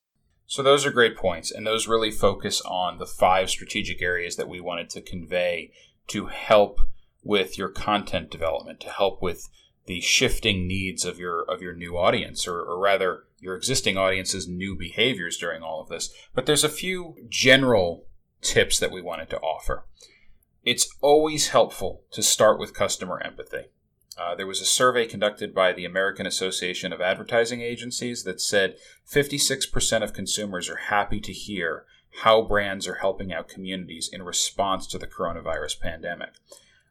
So 0.47 0.63
those 0.63 0.87
are 0.87 0.91
great 0.91 1.17
points. 1.17 1.51
And 1.51 1.67
those 1.67 1.89
really 1.89 2.11
focus 2.11 2.63
on 2.63 2.99
the 2.99 3.07
five 3.07 3.51
strategic 3.51 4.01
areas 4.01 4.37
that 4.37 4.49
we 4.49 4.61
wanted 4.61 4.89
to 4.91 5.03
convey 5.03 5.73
to 6.09 6.27
help 6.27 6.81
with 7.23 7.59
your 7.59 7.69
content 7.69 8.31
development, 8.31 8.81
to 8.81 8.89
help 8.89 9.21
with 9.21 9.49
the 9.89 10.01
shifting 10.03 10.69
needs 10.69 11.05
of 11.07 11.19
your 11.19 11.43
of 11.51 11.63
your 11.63 11.75
new 11.75 11.97
audience 11.97 12.47
or, 12.47 12.61
or 12.61 12.79
rather 12.79 13.25
your 13.41 13.57
existing 13.57 13.97
audience's 13.97 14.47
new 14.47 14.77
behaviors 14.77 15.39
during 15.39 15.63
all 15.63 15.81
of 15.81 15.89
this. 15.89 16.13
But 16.35 16.45
there's 16.47 16.63
a 16.63 16.69
few 16.69 17.17
general 17.29 18.05
tips 18.43 18.79
that 18.79 18.93
we 18.93 19.01
wanted 19.01 19.31
to 19.31 19.41
offer. 19.41 19.87
It's 20.63 20.89
always 21.01 21.49
helpful 21.49 22.03
to 22.13 22.23
start 22.23 22.61
with 22.61 22.75
customer 22.75 23.21
empathy. 23.25 23.71
Uh, 24.19 24.35
there 24.35 24.47
was 24.47 24.61
a 24.61 24.67
survey 24.67 25.07
conducted 25.07 25.55
by 25.55 25.73
the 25.73 25.87
American 25.87 26.27
Association 26.27 26.93
of 26.93 27.01
Advertising 27.01 27.63
Agencies 27.63 28.25
that 28.25 28.41
said 28.41 28.75
56% 29.11 30.03
of 30.03 30.13
consumers 30.13 30.69
are 30.69 30.89
happy 30.89 31.21
to 31.21 31.33
hear 31.33 31.85
how 32.23 32.43
brands 32.43 32.87
are 32.87 32.97
helping 32.97 33.33
out 33.33 33.49
communities 33.49 34.11
in 34.13 34.23
response 34.23 34.87
to 34.89 34.99
the 34.99 35.07
coronavirus 35.07 35.81
pandemic. 35.81 36.31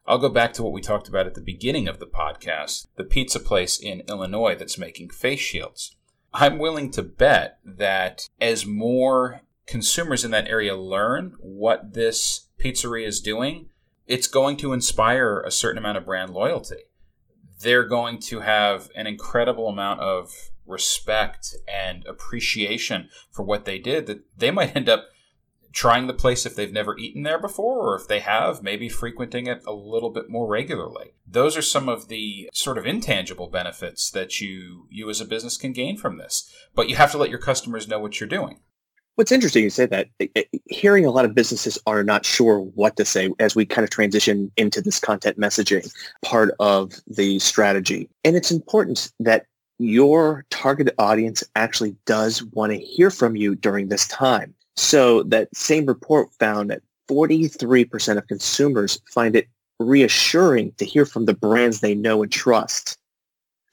I'll 0.08 0.16
go 0.16 0.30
back 0.30 0.54
to 0.54 0.62
what 0.62 0.72
we 0.72 0.80
talked 0.80 1.06
about 1.06 1.26
at 1.26 1.34
the 1.34 1.42
beginning 1.42 1.86
of 1.86 1.98
the 1.98 2.06
podcast 2.06 2.86
the 2.96 3.04
pizza 3.04 3.38
place 3.38 3.78
in 3.78 4.00
Illinois 4.08 4.54
that's 4.54 4.78
making 4.78 5.10
face 5.10 5.38
shields. 5.38 5.96
I'm 6.32 6.58
willing 6.58 6.90
to 6.92 7.02
bet 7.02 7.58
that 7.62 8.26
as 8.40 8.64
more 8.64 9.42
consumers 9.66 10.24
in 10.24 10.30
that 10.30 10.48
area 10.48 10.74
learn 10.74 11.34
what 11.40 11.92
this 11.92 12.48
pizzeria 12.58 13.06
is 13.06 13.20
doing, 13.20 13.68
it's 14.06 14.28
going 14.28 14.56
to 14.58 14.72
inspire 14.72 15.42
a 15.42 15.50
certain 15.50 15.76
amount 15.76 15.98
of 15.98 16.06
brand 16.06 16.30
loyalty. 16.30 16.84
They're 17.60 17.86
going 17.86 18.18
to 18.20 18.40
have 18.40 18.88
an 18.96 19.06
incredible 19.06 19.68
amount 19.68 20.00
of 20.00 20.32
respect 20.66 21.54
and 21.70 22.06
appreciation 22.06 23.10
for 23.30 23.42
what 23.42 23.66
they 23.66 23.78
did 23.78 24.06
that 24.06 24.22
they 24.34 24.50
might 24.50 24.74
end 24.74 24.88
up 24.88 25.08
trying 25.72 26.06
the 26.06 26.14
place 26.14 26.46
if 26.46 26.56
they've 26.56 26.72
never 26.72 26.96
eaten 26.98 27.22
there 27.22 27.38
before, 27.38 27.80
or 27.80 27.96
if 27.96 28.08
they 28.08 28.20
have, 28.20 28.62
maybe 28.62 28.88
frequenting 28.88 29.46
it 29.46 29.62
a 29.66 29.72
little 29.72 30.10
bit 30.10 30.28
more 30.28 30.46
regularly. 30.46 31.12
Those 31.26 31.56
are 31.56 31.62
some 31.62 31.88
of 31.88 32.08
the 32.08 32.48
sort 32.52 32.78
of 32.78 32.86
intangible 32.86 33.48
benefits 33.48 34.10
that 34.10 34.40
you 34.40 34.86
you 34.90 35.08
as 35.10 35.20
a 35.20 35.24
business 35.24 35.56
can 35.56 35.72
gain 35.72 35.96
from 35.96 36.18
this. 36.18 36.52
But 36.74 36.88
you 36.88 36.96
have 36.96 37.12
to 37.12 37.18
let 37.18 37.30
your 37.30 37.38
customers 37.38 37.88
know 37.88 37.98
what 37.98 38.20
you're 38.20 38.28
doing. 38.28 38.60
What's 39.16 39.32
interesting 39.32 39.64
you 39.64 39.70
say 39.70 39.86
that 39.86 40.08
eh, 40.20 40.28
eh, 40.36 40.44
hearing 40.66 41.04
a 41.04 41.10
lot 41.10 41.24
of 41.24 41.34
businesses 41.34 41.76
are 41.88 42.04
not 42.04 42.24
sure 42.24 42.60
what 42.60 42.96
to 42.96 43.04
say 43.04 43.30
as 43.40 43.56
we 43.56 43.66
kind 43.66 43.82
of 43.82 43.90
transition 43.90 44.52
into 44.56 44.80
this 44.80 45.00
content 45.00 45.38
messaging 45.40 45.92
part 46.24 46.54
of 46.60 46.92
the 47.08 47.40
strategy. 47.40 48.08
And 48.24 48.36
it's 48.36 48.52
important 48.52 49.10
that 49.18 49.46
your 49.78 50.44
targeted 50.50 50.94
audience 50.98 51.42
actually 51.56 51.96
does 52.04 52.44
want 52.44 52.72
to 52.72 52.78
hear 52.78 53.10
from 53.10 53.34
you 53.34 53.56
during 53.56 53.88
this 53.88 54.06
time. 54.06 54.54
So 54.78 55.24
that 55.24 55.48
same 55.56 55.86
report 55.86 56.32
found 56.38 56.70
that 56.70 56.82
43% 57.10 58.16
of 58.16 58.28
consumers 58.28 59.00
find 59.12 59.34
it 59.34 59.48
reassuring 59.80 60.72
to 60.78 60.84
hear 60.84 61.04
from 61.04 61.24
the 61.24 61.34
brands 61.34 61.80
they 61.80 61.96
know 61.96 62.22
and 62.22 62.30
trust. 62.30 62.96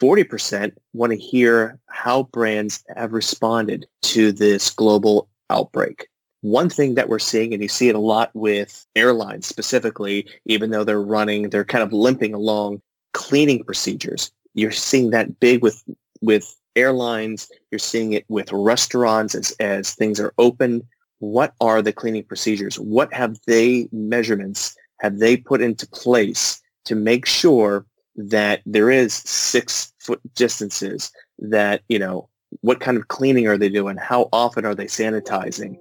40% 0.01 0.73
want 0.93 1.11
to 1.11 1.17
hear 1.17 1.79
how 1.89 2.23
brands 2.23 2.83
have 2.95 3.13
responded 3.13 3.85
to 4.01 4.31
this 4.31 4.71
global 4.71 5.29
outbreak. 5.51 6.07
One 6.41 6.69
thing 6.69 6.95
that 6.95 7.07
we're 7.07 7.19
seeing, 7.19 7.53
and 7.53 7.61
you 7.61 7.69
see 7.69 7.87
it 7.87 7.95
a 7.95 7.99
lot 7.99 8.31
with 8.33 8.83
airlines 8.95 9.45
specifically, 9.45 10.27
even 10.45 10.71
though 10.71 10.83
they're 10.83 10.99
running, 10.99 11.51
they're 11.51 11.63
kind 11.63 11.83
of 11.83 11.93
limping 11.93 12.33
along 12.33 12.81
cleaning 13.13 13.63
procedures. 13.63 14.31
You're 14.55 14.71
seeing 14.71 15.11
that 15.11 15.39
big 15.39 15.61
with, 15.61 15.83
with 16.21 16.55
airlines. 16.75 17.47
You're 17.69 17.77
seeing 17.79 18.13
it 18.13 18.25
with 18.27 18.51
restaurants 18.51 19.35
as, 19.35 19.51
as 19.59 19.93
things 19.93 20.19
are 20.19 20.33
open 20.39 20.81
what 21.19 21.53
are 21.61 21.81
the 21.81 21.93
cleaning 21.93 22.23
procedures? 22.23 22.79
What 22.79 23.13
have 23.13 23.37
they 23.47 23.87
measurements 23.91 24.75
have 24.99 25.19
they 25.19 25.37
put 25.37 25.61
into 25.61 25.87
place 25.87 26.61
to 26.85 26.95
make 26.95 27.25
sure 27.25 27.85
that 28.15 28.61
there 28.65 28.89
is 28.89 29.13
six 29.13 29.93
foot 29.99 30.21
distances 30.35 31.11
that, 31.39 31.81
you 31.89 31.99
know, 31.99 32.29
what 32.61 32.79
kind 32.79 32.97
of 32.97 33.07
cleaning 33.07 33.47
are 33.47 33.57
they 33.57 33.69
doing? 33.69 33.97
How 33.97 34.29
often 34.31 34.65
are 34.65 34.75
they 34.75 34.85
sanitizing? 34.85 35.77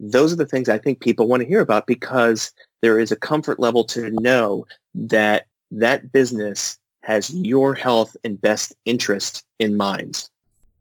Those 0.00 0.32
are 0.32 0.36
the 0.36 0.46
things 0.46 0.68
I 0.68 0.78
think 0.78 1.00
people 1.00 1.28
want 1.28 1.42
to 1.42 1.48
hear 1.48 1.60
about 1.60 1.86
because 1.86 2.52
there 2.82 2.98
is 2.98 3.12
a 3.12 3.16
comfort 3.16 3.60
level 3.60 3.84
to 3.84 4.10
know 4.12 4.66
that 4.94 5.46
that 5.70 6.12
business 6.12 6.78
has 7.02 7.34
your 7.34 7.74
health 7.74 8.16
and 8.24 8.40
best 8.40 8.74
interest 8.86 9.44
in 9.58 9.76
mind. 9.76 10.28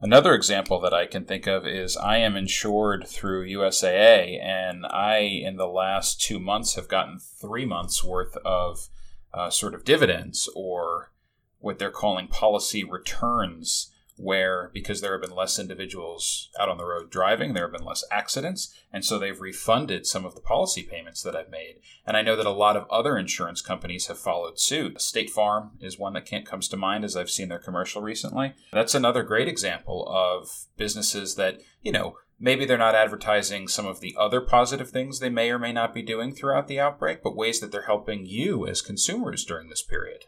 Another 0.04 0.34
example 0.34 0.82
that 0.82 0.94
I 0.94 1.06
can 1.06 1.24
think 1.24 1.48
of 1.48 1.66
is 1.66 1.96
I 1.96 2.18
am 2.18 2.36
insured 2.36 3.08
through 3.08 3.48
USAA, 3.48 4.38
and 4.44 4.86
I, 4.86 5.20
in 5.20 5.56
the 5.56 5.66
last 5.66 6.20
two 6.20 6.42
months, 6.42 6.76
have 6.76 6.90
gotten 6.90 7.20
three 7.20 7.66
months 7.66 8.04
worth 8.04 8.36
of 8.44 8.90
uh, 9.34 9.50
sort 9.50 9.74
of 9.74 9.86
dividends 9.86 10.50
or 10.58 11.14
what 11.60 11.80
they're 11.80 11.90
calling 11.90 12.28
policy 12.28 12.84
returns 12.84 13.93
where 14.18 14.70
because 14.74 15.02
there 15.02 15.14
have 15.14 15.22
been 15.22 15.36
less 15.36 15.58
individuals 15.58 16.50
out 16.60 16.70
on 16.70 16.78
the 16.78 16.86
road 16.86 17.10
driving, 17.10 17.54
there 17.54 17.66
have 17.66 17.78
been 17.78 17.86
less 17.86 18.04
accidents, 18.12 18.74
and 18.92 19.04
so 19.04 19.18
they've 19.18 19.40
refunded 19.40 20.06
some 20.06 20.26
of 20.26 20.36
the 20.36 20.42
policy 20.42 20.84
payments 20.84 21.24
that 21.24 21.36
I've 21.36 21.50
made. 21.50 21.80
And 22.06 22.16
I 22.16 22.22
know 22.22 22.36
that 22.36 22.46
a 22.46 22.52
lot 22.52 22.78
of 22.78 22.88
other 22.90 23.18
insurance 23.18 23.62
companies 23.62 24.08
have 24.08 24.20
followed 24.20 24.60
suit. 24.60 25.02
State 25.02 25.30
Farm 25.30 25.72
is 25.82 25.98
one 25.98 26.14
that 26.14 26.26
can't 26.26 26.46
comes 26.46 26.68
to 26.70 26.78
mind 26.78 27.04
as 27.04 27.18
I've 27.18 27.30
seen 27.30 27.50
their 27.50 27.60
commercial 27.60 28.02
recently. 28.02 28.54
That's 28.72 28.96
another 28.96 29.24
great 29.24 29.48
example 29.48 30.08
of 30.08 30.68
businesses 30.78 31.36
that, 31.36 31.60
you 31.82 31.92
know, 31.92 32.18
maybe 32.40 32.66
they're 32.66 32.78
not 32.78 32.96
advertising 32.96 33.68
some 33.68 33.86
of 33.86 34.00
the 34.00 34.16
other 34.20 34.42
positive 34.42 34.90
things 34.90 35.20
they 35.20 35.30
may 35.30 35.50
or 35.50 35.58
may 35.58 35.72
not 35.72 35.94
be 35.94 36.02
doing 36.02 36.34
throughout 36.34 36.68
the 36.68 36.80
outbreak, 36.80 37.24
but 37.24 37.36
ways 37.36 37.60
that 37.60 37.72
they're 37.72 37.84
helping 37.84 38.26
you 38.26 38.68
as 38.68 38.82
consumers 38.82 39.46
during 39.46 39.70
this 39.70 39.82
period. 39.82 40.26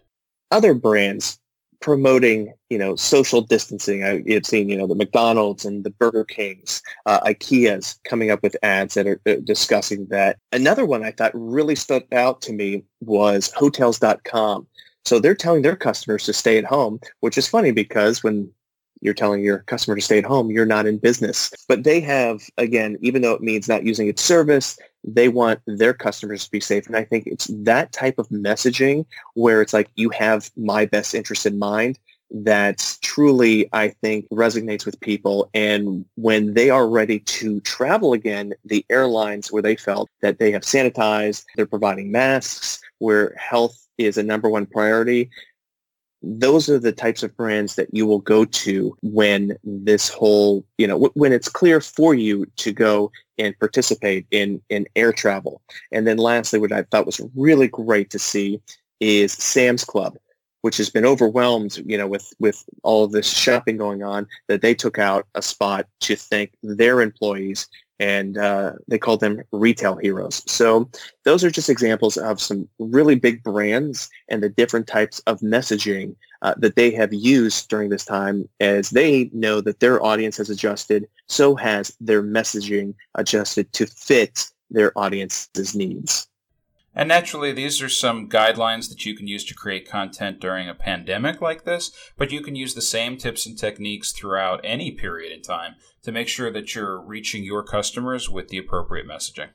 Other 0.50 0.74
brands 0.74 1.40
promoting, 1.80 2.54
you 2.70 2.78
know, 2.78 2.96
social 2.96 3.42
distancing. 3.42 4.04
I 4.04 4.24
have 4.34 4.46
seen, 4.46 4.70
you 4.70 4.78
know, 4.78 4.88
the 4.88 4.96
McDonald's 4.96 5.66
and 5.66 5.84
the 5.84 5.90
Burger 5.90 6.24
Kings, 6.24 6.82
uh, 7.06 7.22
IKEA's 7.22 8.00
coming 8.04 8.32
up 8.32 8.42
with 8.44 8.56
ads 8.64 8.94
that 8.96 9.08
are 9.08 9.22
uh, 9.26 9.36
discussing 9.44 10.08
that. 10.08 10.38
Another 10.52 10.86
one 10.86 11.04
I 11.04 11.12
thought 11.12 11.32
really 11.34 11.76
stood 11.76 12.04
out 12.14 12.42
to 12.44 12.54
me 12.54 12.84
was 13.02 13.52
Hotels.com. 13.54 14.68
So 15.06 15.20
they're 15.20 15.36
telling 15.36 15.62
their 15.62 15.76
customers 15.76 16.26
to 16.26 16.34
stay 16.34 16.58
at 16.58 16.66
home, 16.66 17.00
which 17.20 17.38
is 17.38 17.48
funny 17.48 17.72
because 17.72 18.24
when 18.24 18.50
you're 19.06 19.14
telling 19.14 19.44
your 19.44 19.60
customer 19.60 19.96
to 19.96 20.02
stay 20.02 20.18
at 20.18 20.26
home, 20.26 20.52
you're 20.52 20.66
not 20.66 20.88
in 20.88 20.98
business. 20.98 21.52
But 21.70 21.84
they 21.84 22.02
have, 22.02 22.42
again, 22.58 22.98
even 23.02 23.22
though 23.22 23.34
it 23.34 23.42
means 23.42 23.70
not 23.70 23.86
using 23.86 24.10
its 24.10 24.24
service, 24.24 24.78
they 25.04 25.30
want 25.30 25.62
their 25.68 25.94
customers 25.94 26.44
to 26.46 26.52
be 26.52 26.60
safe. 26.60 26.88
And 26.88 26.98
I 26.98 27.04
think 27.04 27.28
it's 27.28 27.46
that 27.54 27.92
type 27.92 28.18
of 28.18 28.28
messaging 28.30 29.06
where 29.36 29.62
it's 29.62 29.74
like, 29.74 29.90
you 29.96 30.10
have 30.10 30.50
my 30.58 30.86
best 30.86 31.14
interest 31.14 31.46
in 31.46 31.60
mind 31.60 32.00
that 32.32 32.98
truly, 33.02 33.70
I 33.72 33.90
think, 33.90 34.28
resonates 34.30 34.86
with 34.86 35.00
people. 35.00 35.50
And 35.54 36.06
when 36.16 36.56
they 36.56 36.72
are 36.72 36.90
ready 36.90 37.20
to 37.20 37.62
travel 37.62 38.14
again, 38.14 38.56
the 38.66 38.84
airlines 38.90 39.52
where 39.52 39.62
they 39.62 39.76
felt 39.76 40.10
that 40.24 40.40
they 40.40 40.52
have 40.52 40.64
sanitized, 40.64 41.46
they're 41.56 41.68
providing 41.68 42.12
masks, 42.12 42.82
where 42.98 43.36
health 43.38 43.78
is 44.00 44.18
a 44.18 44.24
number 44.24 44.50
one 44.50 44.66
priority, 44.66 45.30
those 46.26 46.70
are 46.70 46.80
the 46.80 46.92
types 46.92 47.22
of 47.22 47.36
brands 47.38 47.76
that 47.76 47.88
you 47.94 48.08
will 48.08 48.20
go 48.20 48.46
to 48.46 48.98
when 49.04 49.56
this 49.64 50.10
whole, 50.10 50.66
you 50.78 50.88
know, 50.88 51.12
when 51.14 51.32
it's 51.32 51.48
clear 51.48 51.80
for 51.80 52.16
you 52.16 52.46
to 52.58 52.74
go 52.74 53.12
and 53.38 53.58
participate 53.60 54.26
in, 54.32 54.62
in 54.70 54.88
air 54.96 55.14
travel. 55.14 55.62
And 55.92 56.08
then 56.08 56.18
lastly, 56.18 56.60
what 56.60 56.72
I 56.72 56.84
thought 56.84 57.06
was 57.06 57.22
really 57.36 57.68
great 57.68 58.10
to 58.10 58.20
see 58.20 58.60
is 59.00 59.34
Sam's 59.34 59.84
Club, 59.84 60.18
which 60.62 60.78
has 60.78 60.90
been 60.90 61.06
overwhelmed, 61.06 61.78
you 61.86 61.98
know, 61.98 62.08
with, 62.08 62.34
with 62.40 62.64
all 62.82 63.04
of 63.04 63.12
this 63.12 63.30
shopping 63.30 63.78
going 63.78 64.02
on, 64.02 64.28
that 64.48 64.62
they 64.62 64.74
took 64.74 64.98
out 64.98 65.28
a 65.36 65.42
spot 65.44 65.86
to 66.02 66.16
thank 66.16 66.54
their 66.64 67.02
employees 67.02 67.68
and 68.00 68.38
uh, 68.38 68.74
they 68.88 68.98
called 68.98 69.20
them 69.20 69.42
retail 69.52 69.96
heroes. 69.96 70.44
So 70.52 70.90
those 71.24 71.44
are 71.44 71.52
just 71.52 71.70
examples 71.70 72.18
of 72.18 72.42
some 72.42 72.68
really 72.80 73.16
big 73.16 73.44
brands 73.44 74.10
and 74.30 74.44
the 74.44 74.50
different 74.50 74.88
types 74.88 75.20
of 75.28 75.40
messaging 75.40 76.16
uh, 76.42 76.54
that 76.58 76.76
they 76.76 76.92
have 76.92 77.14
used 77.14 77.70
during 77.70 77.90
this 77.90 78.06
time 78.06 78.48
as 78.60 78.90
they 78.90 79.30
know 79.34 79.62
that 79.62 79.80
their 79.80 80.04
audience 80.04 80.38
has 80.38 80.50
adjusted, 80.50 81.08
so 81.28 81.56
has 81.56 81.96
their 82.00 82.22
messaging 82.22 82.94
adjusted 83.16 83.72
to 83.74 83.88
fit 83.88 84.46
their 84.70 84.98
audience's 84.98 85.76
needs. 85.76 86.28
And 86.96 87.10
naturally, 87.10 87.52
these 87.52 87.82
are 87.82 87.90
some 87.90 88.30
guidelines 88.30 88.88
that 88.88 89.06
you 89.06 89.16
can 89.16 89.28
use 89.28 89.44
to 89.46 89.54
create 89.54 89.90
content 89.90 90.40
during 90.40 90.70
a 90.70 90.74
pandemic 90.74 91.42
like 91.42 91.66
this, 91.66 91.92
but 92.18 92.32
you 92.32 92.42
can 92.42 92.56
use 92.56 92.74
the 92.74 92.82
same 92.82 93.18
tips 93.18 93.46
and 93.46 93.58
techniques 93.58 94.14
throughout 94.14 94.62
any 94.64 94.92
period 94.92 95.34
in 95.34 95.42
time 95.42 95.76
to 96.04 96.14
make 96.14 96.30
sure 96.30 96.50
that 96.52 96.74
you're 96.74 97.02
reaching 97.02 97.44
your 97.44 97.64
customers 97.64 98.30
with 98.30 98.48
the 98.48 98.58
appropriate 98.58 99.08
messaging. 99.08 99.50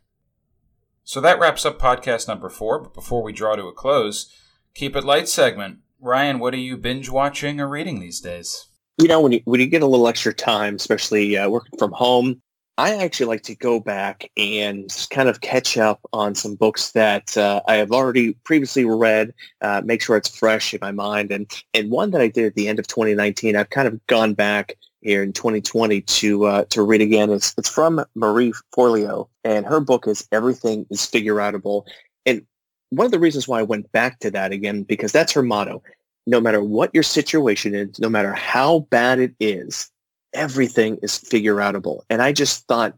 So 1.02 1.20
that 1.22 1.40
wraps 1.40 1.64
up 1.64 1.78
podcast 1.78 2.28
number 2.28 2.50
four, 2.50 2.78
but 2.78 2.92
before 2.92 3.22
we 3.22 3.32
draw 3.32 3.56
to 3.56 3.68
a 3.68 3.72
close, 3.72 4.30
keep 4.74 4.94
it 4.94 5.04
light 5.04 5.28
segment. 5.28 5.78
Ryan, 5.98 6.40
what 6.40 6.52
are 6.52 6.58
you 6.58 6.76
binge 6.76 7.08
watching 7.08 7.58
or 7.58 7.68
reading 7.68 8.00
these 8.00 8.20
days? 8.20 8.66
You 8.98 9.08
know, 9.08 9.20
when 9.20 9.32
you, 9.32 9.40
when 9.44 9.60
you 9.60 9.66
get 9.66 9.82
a 9.82 9.86
little 9.86 10.08
extra 10.08 10.34
time, 10.34 10.74
especially 10.74 11.38
uh, 11.38 11.48
working 11.48 11.78
from 11.78 11.92
home, 11.92 12.42
I 12.80 12.94
actually 12.94 13.26
like 13.26 13.42
to 13.42 13.54
go 13.54 13.78
back 13.78 14.30
and 14.38 14.90
kind 15.10 15.28
of 15.28 15.42
catch 15.42 15.76
up 15.76 16.00
on 16.14 16.34
some 16.34 16.54
books 16.54 16.92
that 16.92 17.36
uh, 17.36 17.60
I 17.68 17.74
have 17.74 17.92
already 17.92 18.32
previously 18.44 18.86
read, 18.86 19.34
uh, 19.60 19.82
make 19.84 20.00
sure 20.00 20.16
it's 20.16 20.34
fresh 20.34 20.72
in 20.72 20.78
my 20.80 20.90
mind. 20.90 21.30
And, 21.30 21.46
and 21.74 21.90
one 21.90 22.10
that 22.12 22.22
I 22.22 22.28
did 22.28 22.46
at 22.46 22.54
the 22.54 22.68
end 22.68 22.78
of 22.78 22.86
2019, 22.86 23.54
I've 23.54 23.68
kind 23.68 23.86
of 23.86 24.06
gone 24.06 24.32
back 24.32 24.78
here 25.02 25.22
in 25.22 25.34
2020 25.34 26.00
to 26.00 26.44
uh, 26.46 26.64
to 26.70 26.80
read 26.80 27.02
again. 27.02 27.28
It's, 27.28 27.52
it's 27.58 27.68
from 27.68 28.02
Marie 28.14 28.54
Forleo, 28.74 29.28
and 29.44 29.66
her 29.66 29.80
book 29.80 30.08
is 30.08 30.26
Everything 30.32 30.86
is 30.88 31.04
Figure. 31.04 31.38
And 31.38 32.46
one 32.88 33.04
of 33.04 33.10
the 33.10 33.18
reasons 33.18 33.46
why 33.46 33.60
I 33.60 33.62
went 33.62 33.92
back 33.92 34.20
to 34.20 34.30
that 34.30 34.52
again, 34.52 34.84
because 34.84 35.12
that's 35.12 35.32
her 35.32 35.42
motto. 35.42 35.82
No 36.26 36.40
matter 36.40 36.64
what 36.64 36.94
your 36.94 37.02
situation 37.02 37.74
is, 37.74 38.00
no 38.00 38.08
matter 38.08 38.32
how 38.32 38.86
bad 38.90 39.18
it 39.18 39.34
is, 39.38 39.90
everything 40.32 40.98
is 41.02 41.18
figure 41.18 41.56
outable. 41.56 42.02
And 42.10 42.22
I 42.22 42.32
just 42.32 42.66
thought 42.66 42.94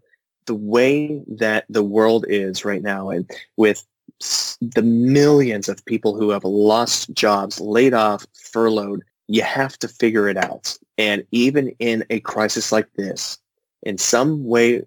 the 0.46 0.54
way 0.54 1.22
that 1.28 1.64
the 1.68 1.84
world 1.84 2.24
is 2.28 2.64
right 2.64 2.82
now 2.82 3.10
and 3.10 3.30
with 3.56 3.84
the 4.60 4.82
millions 4.82 5.68
of 5.68 5.84
people 5.84 6.16
who 6.16 6.30
have 6.30 6.44
lost 6.44 7.12
jobs, 7.12 7.60
laid 7.60 7.94
off, 7.94 8.26
furloughed, 8.34 9.02
you 9.28 9.42
have 9.42 9.78
to 9.78 9.88
figure 9.88 10.28
it 10.28 10.36
out. 10.36 10.76
And 10.98 11.24
even 11.30 11.68
in 11.78 12.04
a 12.10 12.20
crisis 12.20 12.72
like 12.72 12.92
this, 12.94 13.38
in 13.82 13.98
some 13.98 14.44
way, 14.44 14.82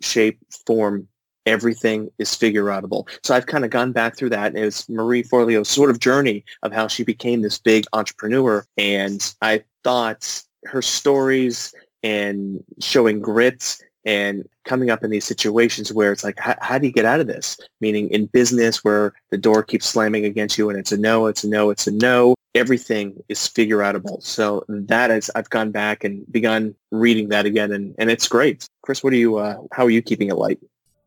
shape, 0.00 0.38
form, 0.66 1.08
everything 1.46 2.10
is 2.18 2.34
figure 2.34 2.64
outable. 2.64 3.08
So 3.22 3.34
I've 3.34 3.46
kind 3.46 3.64
of 3.64 3.70
gone 3.70 3.92
back 3.92 4.16
through 4.16 4.30
that. 4.30 4.56
It's 4.56 4.88
Marie 4.88 5.22
Forleo's 5.22 5.68
sort 5.68 5.90
of 5.90 6.00
journey 6.00 6.44
of 6.62 6.72
how 6.72 6.88
she 6.88 7.04
became 7.04 7.42
this 7.42 7.58
big 7.58 7.84
entrepreneur. 7.92 8.66
And 8.76 9.34
I 9.42 9.62
thought 9.82 10.42
her 10.64 10.82
stories 10.82 11.74
and 12.04 12.62
showing 12.80 13.20
grit 13.20 13.78
and 14.04 14.46
coming 14.64 14.90
up 14.90 15.02
in 15.02 15.10
these 15.10 15.24
situations 15.24 15.92
where 15.92 16.12
it's 16.12 16.22
like, 16.22 16.38
how, 16.38 16.54
how, 16.60 16.78
do 16.78 16.86
you 16.86 16.92
get 16.92 17.06
out 17.06 17.20
of 17.20 17.26
this? 17.26 17.58
Meaning 17.80 18.10
in 18.10 18.26
business 18.26 18.84
where 18.84 19.14
the 19.30 19.38
door 19.38 19.62
keeps 19.62 19.86
slamming 19.86 20.26
against 20.26 20.58
you 20.58 20.68
and 20.68 20.78
it's 20.78 20.92
a 20.92 20.98
no, 20.98 21.26
it's 21.26 21.42
a 21.42 21.48
no, 21.48 21.70
it's 21.70 21.86
a 21.86 21.90
no. 21.90 22.34
Everything 22.54 23.20
is 23.28 23.48
figure 23.48 23.78
outable. 23.78 24.22
So 24.22 24.64
that 24.68 25.10
is, 25.10 25.30
I've 25.34 25.50
gone 25.50 25.70
back 25.70 26.04
and 26.04 26.30
begun 26.30 26.74
reading 26.92 27.30
that 27.30 27.46
again 27.46 27.72
and, 27.72 27.94
and 27.98 28.10
it's 28.10 28.28
great. 28.28 28.68
Chris, 28.82 29.02
what 29.02 29.14
are 29.14 29.16
you, 29.16 29.38
uh, 29.38 29.56
how 29.72 29.86
are 29.86 29.90
you 29.90 30.02
keeping 30.02 30.28
it 30.28 30.34
light? 30.34 30.60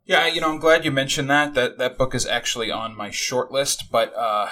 Yeah, 0.08 0.26
you 0.26 0.42
know, 0.42 0.50
I'm 0.50 0.60
glad 0.60 0.86
you 0.86 0.92
mentioned 0.92 1.30
that. 1.30 1.54
That 1.54 1.78
that 1.80 1.98
book 1.98 2.16
is 2.16 2.26
actually 2.26 2.72
on 2.72 2.96
my 2.96 3.12
short 3.12 3.52
list, 3.52 3.92
but 3.92 4.16
uh, 4.16 4.48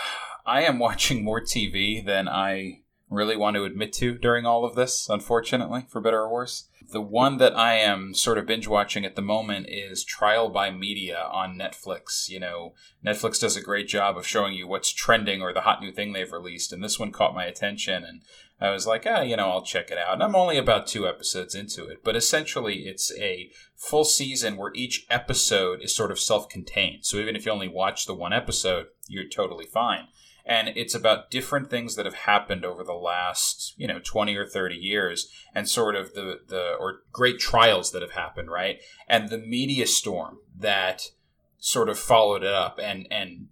I 0.46 0.64
am 0.64 0.80
watching 0.80 1.24
more 1.24 1.40
TV 1.40 2.06
than 2.06 2.28
I 2.28 2.82
really 3.10 3.36
want 3.36 3.56
to 3.56 3.66
admit 3.66 3.94
to 3.94 4.18
during 4.18 4.46
all 4.46 4.66
of 4.66 4.76
this, 4.76 5.08
unfortunately, 5.10 5.86
for 5.90 6.02
better 6.02 6.22
or 6.22 6.32
worse. 6.32 6.70
The 6.92 7.02
one 7.02 7.38
that 7.38 7.58
I 7.58 7.76
am 7.76 8.14
sort 8.14 8.38
of 8.38 8.46
binge 8.46 8.68
watching 8.68 9.06
at 9.06 9.16
the 9.16 9.22
moment 9.22 9.68
is 9.70 10.04
Trial 10.04 10.50
by 10.50 10.70
Media 10.70 11.28
on 11.32 11.58
Netflix. 11.58 12.30
You 12.30 12.40
know, 12.40 12.74
Netflix 13.06 13.40
does 13.40 13.56
a 13.56 13.62
great 13.62 13.88
job 13.88 14.18
of 14.18 14.28
showing 14.28 14.54
you 14.54 14.68
what's 14.68 14.92
trending 14.92 15.42
or 15.42 15.52
the 15.52 15.62
hot 15.62 15.82
new 15.82 15.92
thing 15.92 16.14
they've 16.14 16.32
released, 16.32 16.72
and 16.72 16.84
this 16.84 17.00
one 17.00 17.12
caught 17.12 17.34
my 17.34 17.46
attention, 17.46 18.04
and 18.04 18.22
I 18.60 18.70
was 18.70 18.88
like, 18.88 19.06
ah, 19.08 19.22
you 19.22 19.36
know, 19.36 19.50
I'll 19.50 19.64
check 19.64 19.92
it 19.92 19.98
out. 19.98 20.14
And 20.14 20.24
I'm 20.24 20.36
only 20.36 20.58
about 20.58 20.88
two 20.88 21.08
episodes 21.08 21.56
into 21.56 21.86
it, 21.88 22.04
but 22.04 22.16
essentially 22.16 22.88
it's 22.88 23.12
a 23.18 23.50
full 23.76 24.06
season 24.06 24.56
where 24.56 24.72
each 24.74 25.06
episode 25.10 25.82
is 25.82 25.94
sort 25.94 26.12
of 26.12 26.20
self 26.20 26.50
contained. 26.50 27.06
So 27.06 27.18
even 27.18 27.36
if 27.36 27.46
you 27.46 27.52
only 27.52 27.68
watch 27.68 28.06
the 28.06 28.14
one 28.14 28.34
episode, 28.34 28.88
you're 29.08 29.28
totally 29.28 29.66
fine 29.66 30.08
and 30.46 30.70
it's 30.76 30.94
about 30.94 31.32
different 31.32 31.70
things 31.70 31.96
that 31.96 32.06
have 32.06 32.16
happened 32.16 32.64
over 32.64 32.84
the 32.84 32.94
last 32.94 33.74
you 33.78 33.88
know 33.88 34.00
20 34.04 34.36
or 34.36 34.46
30 34.46 34.76
years 34.76 35.30
and 35.54 35.68
sort 35.68 35.96
of 35.96 36.14
the 36.14 36.40
the 36.48 36.76
or 36.80 37.02
great 37.12 37.40
trials 37.40 37.92
that 37.92 38.02
have 38.02 38.12
happened 38.12 38.50
right 38.50 38.80
and 39.08 39.30
the 39.30 39.38
media 39.38 39.88
storm 39.88 40.40
that 40.58 41.10
sort 41.58 41.90
of 41.90 41.98
followed 41.98 42.44
it 42.44 42.54
up 42.54 42.80
and 42.82 43.08
and 43.10 43.48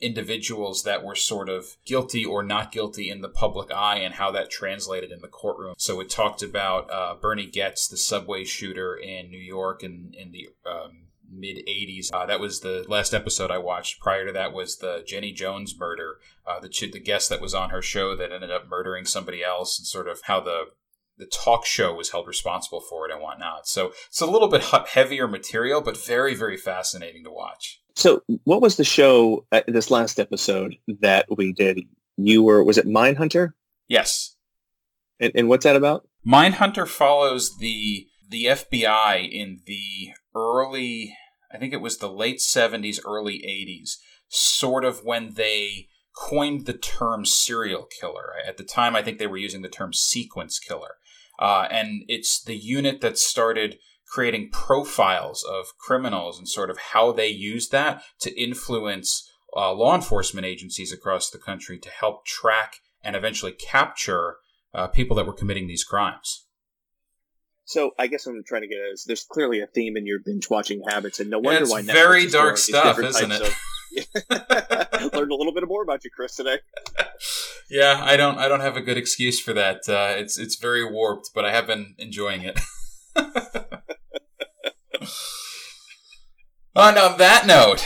individuals 0.00 0.82
that 0.82 1.02
were 1.02 1.14
sort 1.14 1.48
of 1.48 1.76
guilty 1.86 2.24
or 2.24 2.42
not 2.42 2.70
guilty 2.70 3.08
in 3.08 3.22
the 3.22 3.28
public 3.28 3.72
eye 3.72 3.96
and 3.96 4.14
how 4.14 4.30
that 4.30 4.50
translated 4.50 5.10
in 5.10 5.20
the 5.20 5.28
courtroom. 5.28 5.74
So 5.78 5.98
it 6.00 6.10
talked 6.10 6.42
about 6.42 6.90
uh, 6.90 7.14
Bernie 7.14 7.46
Goetz, 7.46 7.88
the 7.88 7.96
subway 7.96 8.44
shooter 8.44 8.94
in 8.94 9.30
New 9.30 9.38
York 9.38 9.82
in, 9.82 10.12
in 10.12 10.30
the 10.32 10.50
um, 10.68 11.06
mid 11.34 11.58
80s. 11.66 12.10
Uh, 12.12 12.26
that 12.26 12.40
was 12.40 12.60
the 12.60 12.84
last 12.88 13.12
episode 13.12 13.50
I 13.50 13.58
watched. 13.58 14.00
Prior 14.00 14.26
to 14.26 14.32
that 14.32 14.52
was 14.52 14.78
the 14.78 15.02
Jenny 15.06 15.32
Jones 15.32 15.74
murder, 15.78 16.16
uh, 16.46 16.60
the, 16.60 16.68
the 16.92 17.00
guest 17.00 17.28
that 17.28 17.40
was 17.40 17.54
on 17.54 17.70
her 17.70 17.82
show 17.82 18.16
that 18.16 18.32
ended 18.32 18.50
up 18.50 18.68
murdering 18.68 19.04
somebody 19.04 19.42
else, 19.42 19.78
and 19.78 19.86
sort 19.86 20.08
of 20.08 20.22
how 20.24 20.40
the 20.40 20.64
the 21.16 21.26
talk 21.26 21.64
show 21.64 21.94
was 21.94 22.10
held 22.10 22.26
responsible 22.26 22.80
for 22.80 23.08
it 23.08 23.12
and 23.12 23.22
whatnot. 23.22 23.68
So 23.68 23.92
it's 24.08 24.20
a 24.20 24.26
little 24.26 24.48
bit 24.48 24.62
heavier 24.88 25.28
material, 25.28 25.80
but 25.80 25.96
very, 25.96 26.34
very 26.34 26.56
fascinating 26.56 27.22
to 27.24 27.30
watch. 27.30 27.80
So, 27.96 28.22
what 28.42 28.60
was 28.60 28.76
the 28.76 28.84
show 28.84 29.46
uh, 29.52 29.62
this 29.68 29.90
last 29.90 30.18
episode 30.18 30.74
that 31.00 31.26
we 31.36 31.52
did? 31.52 31.80
You 32.16 32.42
were 32.42 32.64
was 32.64 32.78
it 32.78 32.86
Mindhunter? 32.86 33.52
Yes. 33.88 34.34
And, 35.20 35.32
and 35.34 35.48
what's 35.48 35.64
that 35.64 35.76
about? 35.76 36.08
Mindhunter 36.26 36.88
follows 36.88 37.56
the 37.58 38.08
the 38.28 38.46
FBI 38.46 39.30
in 39.30 39.60
the 39.66 40.10
early 40.34 41.16
I 41.54 41.58
think 41.58 41.72
it 41.72 41.80
was 41.80 41.98
the 41.98 42.10
late 42.10 42.38
70s, 42.38 42.98
early 43.06 43.38
80s, 43.38 43.96
sort 44.28 44.84
of 44.84 45.04
when 45.04 45.34
they 45.34 45.88
coined 46.14 46.66
the 46.66 46.72
term 46.72 47.24
serial 47.24 47.86
killer. 48.00 48.32
At 48.46 48.56
the 48.56 48.64
time, 48.64 48.96
I 48.96 49.02
think 49.02 49.18
they 49.18 49.26
were 49.26 49.36
using 49.36 49.62
the 49.62 49.68
term 49.68 49.92
sequence 49.92 50.58
killer. 50.58 50.96
Uh, 51.38 51.66
and 51.70 52.04
it's 52.08 52.42
the 52.42 52.56
unit 52.56 53.00
that 53.00 53.18
started 53.18 53.78
creating 54.06 54.50
profiles 54.50 55.42
of 55.42 55.76
criminals 55.78 56.38
and 56.38 56.48
sort 56.48 56.70
of 56.70 56.78
how 56.78 57.10
they 57.10 57.28
use 57.28 57.68
that 57.70 58.02
to 58.20 58.40
influence 58.40 59.28
uh, 59.56 59.72
law 59.72 59.94
enforcement 59.94 60.46
agencies 60.46 60.92
across 60.92 61.30
the 61.30 61.38
country 61.38 61.78
to 61.78 61.90
help 61.90 62.24
track 62.24 62.76
and 63.02 63.16
eventually 63.16 63.52
capture 63.52 64.36
uh, 64.72 64.86
people 64.88 65.16
that 65.16 65.26
were 65.26 65.32
committing 65.32 65.66
these 65.66 65.84
crimes. 65.84 66.43
So 67.66 67.92
I 67.98 68.08
guess 68.08 68.26
what 68.26 68.34
I'm 68.36 68.44
trying 68.44 68.62
to 68.62 68.68
get 68.68 68.78
at 68.78 68.92
is 68.92 69.04
there's 69.04 69.24
clearly 69.24 69.60
a 69.60 69.66
theme 69.66 69.96
in 69.96 70.06
your 70.06 70.18
binge 70.18 70.50
watching 70.50 70.82
habits, 70.86 71.20
and 71.20 71.30
no 71.30 71.38
wonder 71.38 71.62
it's 71.62 71.70
why. 71.70 71.82
Netflix 71.82 71.92
very 71.92 72.26
dark 72.28 72.56
stuff, 72.58 72.98
isn't 72.98 73.32
it? 73.32 73.40
Of... 73.40 73.56
Learned 75.14 75.32
a 75.32 75.36
little 75.36 75.54
bit 75.54 75.66
more 75.66 75.82
about 75.82 76.04
you, 76.04 76.10
Chris, 76.14 76.36
today. 76.36 76.58
Yeah, 77.70 77.98
I 78.02 78.18
don't. 78.18 78.38
I 78.38 78.46
don't 78.46 78.60
have 78.60 78.76
a 78.76 78.82
good 78.82 78.98
excuse 78.98 79.40
for 79.40 79.54
that. 79.54 79.88
Uh, 79.88 80.12
it's 80.18 80.38
it's 80.38 80.56
very 80.56 80.84
warped, 80.84 81.30
but 81.34 81.46
I 81.46 81.50
have 81.50 81.66
been 81.66 81.94
enjoying 81.98 82.42
it. 82.42 82.60
on 86.76 86.94
that 86.94 87.46
note, 87.46 87.82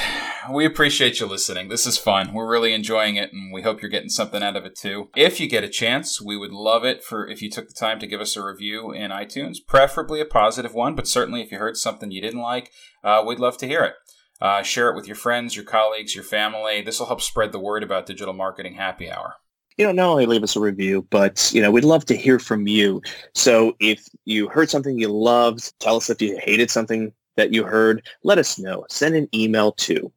we 0.53 0.65
appreciate 0.65 1.21
you 1.21 1.27
listening. 1.27 1.69
This 1.69 1.87
is 1.87 1.99
fun. 1.99 2.33
We're 2.33 2.51
really 2.51 2.73
enjoying 2.73 3.17
it, 3.17 3.33
and 3.33 3.53
we 3.53 3.63
hope 3.63 3.81
you're 3.81 3.91
getting 3.91 4.09
something 4.09 4.43
out 4.43 4.57
of 4.57 4.65
it 4.65 4.77
too. 4.77 5.09
If 5.17 5.41
you 5.41 5.49
get 5.49 5.65
a 5.65 5.69
chance, 5.69 6.21
we 6.21 6.37
would 6.37 6.53
love 6.53 6.85
it 6.85 7.03
for 7.03 7.29
if 7.29 7.43
you 7.43 7.51
took 7.51 7.69
the 7.69 7.75
time 7.75 7.99
to 8.01 8.07
give 8.07 8.21
us 8.21 8.37
a 8.37 8.45
review 8.45 8.93
in 8.93 9.11
iTunes, 9.11 9.59
preferably 9.67 10.21
a 10.21 10.25
positive 10.25 10.75
one, 10.75 10.95
but 10.95 11.09
certainly 11.09 11.43
if 11.43 11.51
you 11.51 11.59
heard 11.59 11.77
something 11.77 12.11
you 12.11 12.23
didn't 12.23 12.41
like, 12.41 12.71
uh, 13.03 13.23
we'd 13.27 13.39
love 13.39 13.59
to 13.59 13.67
hear 13.67 13.85
it. 13.85 13.95
Uh, 14.41 14.63
share 14.63 14.89
it 14.89 14.95
with 14.95 15.07
your 15.07 15.17
friends, 15.17 15.57
your 15.57 15.65
colleagues, 15.65 16.15
your 16.15 16.25
family. 16.25 16.81
This 16.81 17.01
will 17.01 17.07
help 17.07 17.21
spread 17.21 17.53
the 17.53 17.59
word 17.59 17.83
about 17.83 18.07
Digital 18.07 18.35
Marketing 18.35 18.75
Happy 18.75 19.11
Hour 19.11 19.35
you 19.79 19.87
know, 19.87 19.93
not 19.93 20.11
only 20.11 20.27
leave 20.27 20.43
us 20.43 20.57
a 20.57 20.61
review, 20.61 21.07
but, 21.09 21.51
you 21.55 21.63
know, 21.63 21.71
we'd 21.71 21.85
love 21.85 22.05
to 22.07 22.17
hear 22.17 22.41
from 22.41 22.67
you. 22.67 23.01
So 23.35 23.77
if 23.79 24.09
you 24.25 24.49
heard 24.49 24.69
something 24.69 24.99
you 24.99 25.09
loved, 25.09 25.73
tell 25.79 25.97
us 25.97 26.11
if 26.11 26.21
you 26.21 26.37
hated 26.43 26.69
something 26.69 27.13
that 27.37 27.55
you 27.55 27.63
heard, 27.63 28.05
let 28.25 28.39
us 28.39 28.59
know. 28.59 28.85
Send 28.89 29.15
an 29.15 29.29
email 29.33 29.71
to 29.73 30.13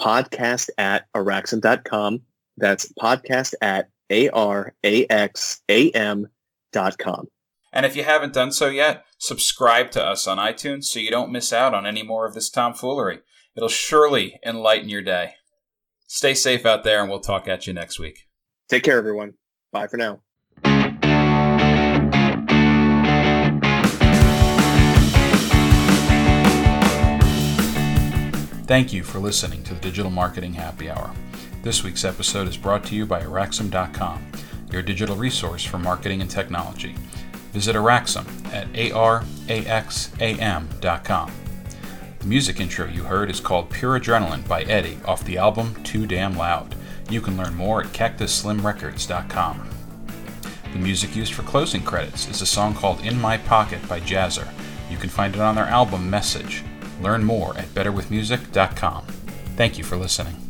podcast 0.00 0.70
at 0.78 1.06
araxam.com. 1.14 2.22
That's 2.56 2.92
podcast 3.00 3.54
at 3.60 3.90
A-R-A-X-A-M 4.10 4.76
dot 6.72 6.98
com. 6.98 7.28
And 7.72 7.84
if 7.84 7.94
you 7.96 8.04
haven't 8.04 8.32
done 8.32 8.52
so 8.52 8.68
yet, 8.68 9.04
subscribe 9.18 9.90
to 9.92 10.02
us 10.02 10.26
on 10.26 10.38
iTunes 10.38 10.84
so 10.84 10.98
you 10.98 11.10
don't 11.10 11.32
miss 11.32 11.52
out 11.52 11.74
on 11.74 11.86
any 11.86 12.02
more 12.02 12.26
of 12.26 12.34
this 12.34 12.48
tomfoolery. 12.48 13.20
It'll 13.54 13.68
surely 13.68 14.38
enlighten 14.44 14.88
your 14.88 15.02
day. 15.02 15.34
Stay 16.06 16.34
safe 16.34 16.64
out 16.64 16.84
there, 16.84 17.00
and 17.00 17.10
we'll 17.10 17.20
talk 17.20 17.48
at 17.48 17.66
you 17.66 17.72
next 17.72 17.98
week. 17.98 18.28
Take 18.68 18.84
care, 18.84 18.98
everyone. 18.98 19.34
Bye 19.72 19.88
for 19.88 19.96
now. 19.96 20.25
Thank 28.66 28.92
you 28.92 29.04
for 29.04 29.20
listening 29.20 29.62
to 29.62 29.74
the 29.74 29.80
Digital 29.80 30.10
Marketing 30.10 30.52
Happy 30.54 30.90
Hour. 30.90 31.12
This 31.62 31.84
week's 31.84 32.04
episode 32.04 32.48
is 32.48 32.56
brought 32.56 32.82
to 32.86 32.96
you 32.96 33.06
by 33.06 33.22
Araxam.com, 33.22 34.26
your 34.72 34.82
digital 34.82 35.14
resource 35.14 35.64
for 35.64 35.78
marketing 35.78 36.20
and 36.20 36.28
technology. 36.28 36.96
Visit 37.52 37.76
Araxam 37.76 38.26
at 38.52 38.66
araxam.com. 38.72 39.62
The 42.18 42.26
music 42.26 42.58
intro 42.58 42.88
you 42.88 43.04
heard 43.04 43.30
is 43.30 43.38
called 43.38 43.70
Pure 43.70 44.00
Adrenaline 44.00 44.48
by 44.48 44.62
Eddie 44.62 44.98
off 45.04 45.22
the 45.22 45.38
album 45.38 45.80
Too 45.84 46.04
Damn 46.04 46.36
Loud. 46.36 46.74
You 47.08 47.20
can 47.20 47.36
learn 47.36 47.54
more 47.54 47.82
at 47.82 47.92
cactusslimrecords.com. 47.92 49.70
The 50.72 50.78
music 50.80 51.14
used 51.14 51.34
for 51.34 51.42
closing 51.42 51.84
credits 51.84 52.28
is 52.28 52.42
a 52.42 52.46
song 52.46 52.74
called 52.74 53.00
In 53.02 53.20
My 53.20 53.38
Pocket 53.38 53.88
by 53.88 54.00
Jazzer. 54.00 54.48
You 54.90 54.96
can 54.96 55.08
find 55.08 55.36
it 55.36 55.40
on 55.40 55.54
their 55.54 55.66
album 55.66 56.10
Message. 56.10 56.64
Learn 57.00 57.24
more 57.24 57.56
at 57.56 57.68
betterwithmusic.com. 57.74 59.06
Thank 59.56 59.78
you 59.78 59.84
for 59.84 59.96
listening. 59.96 60.45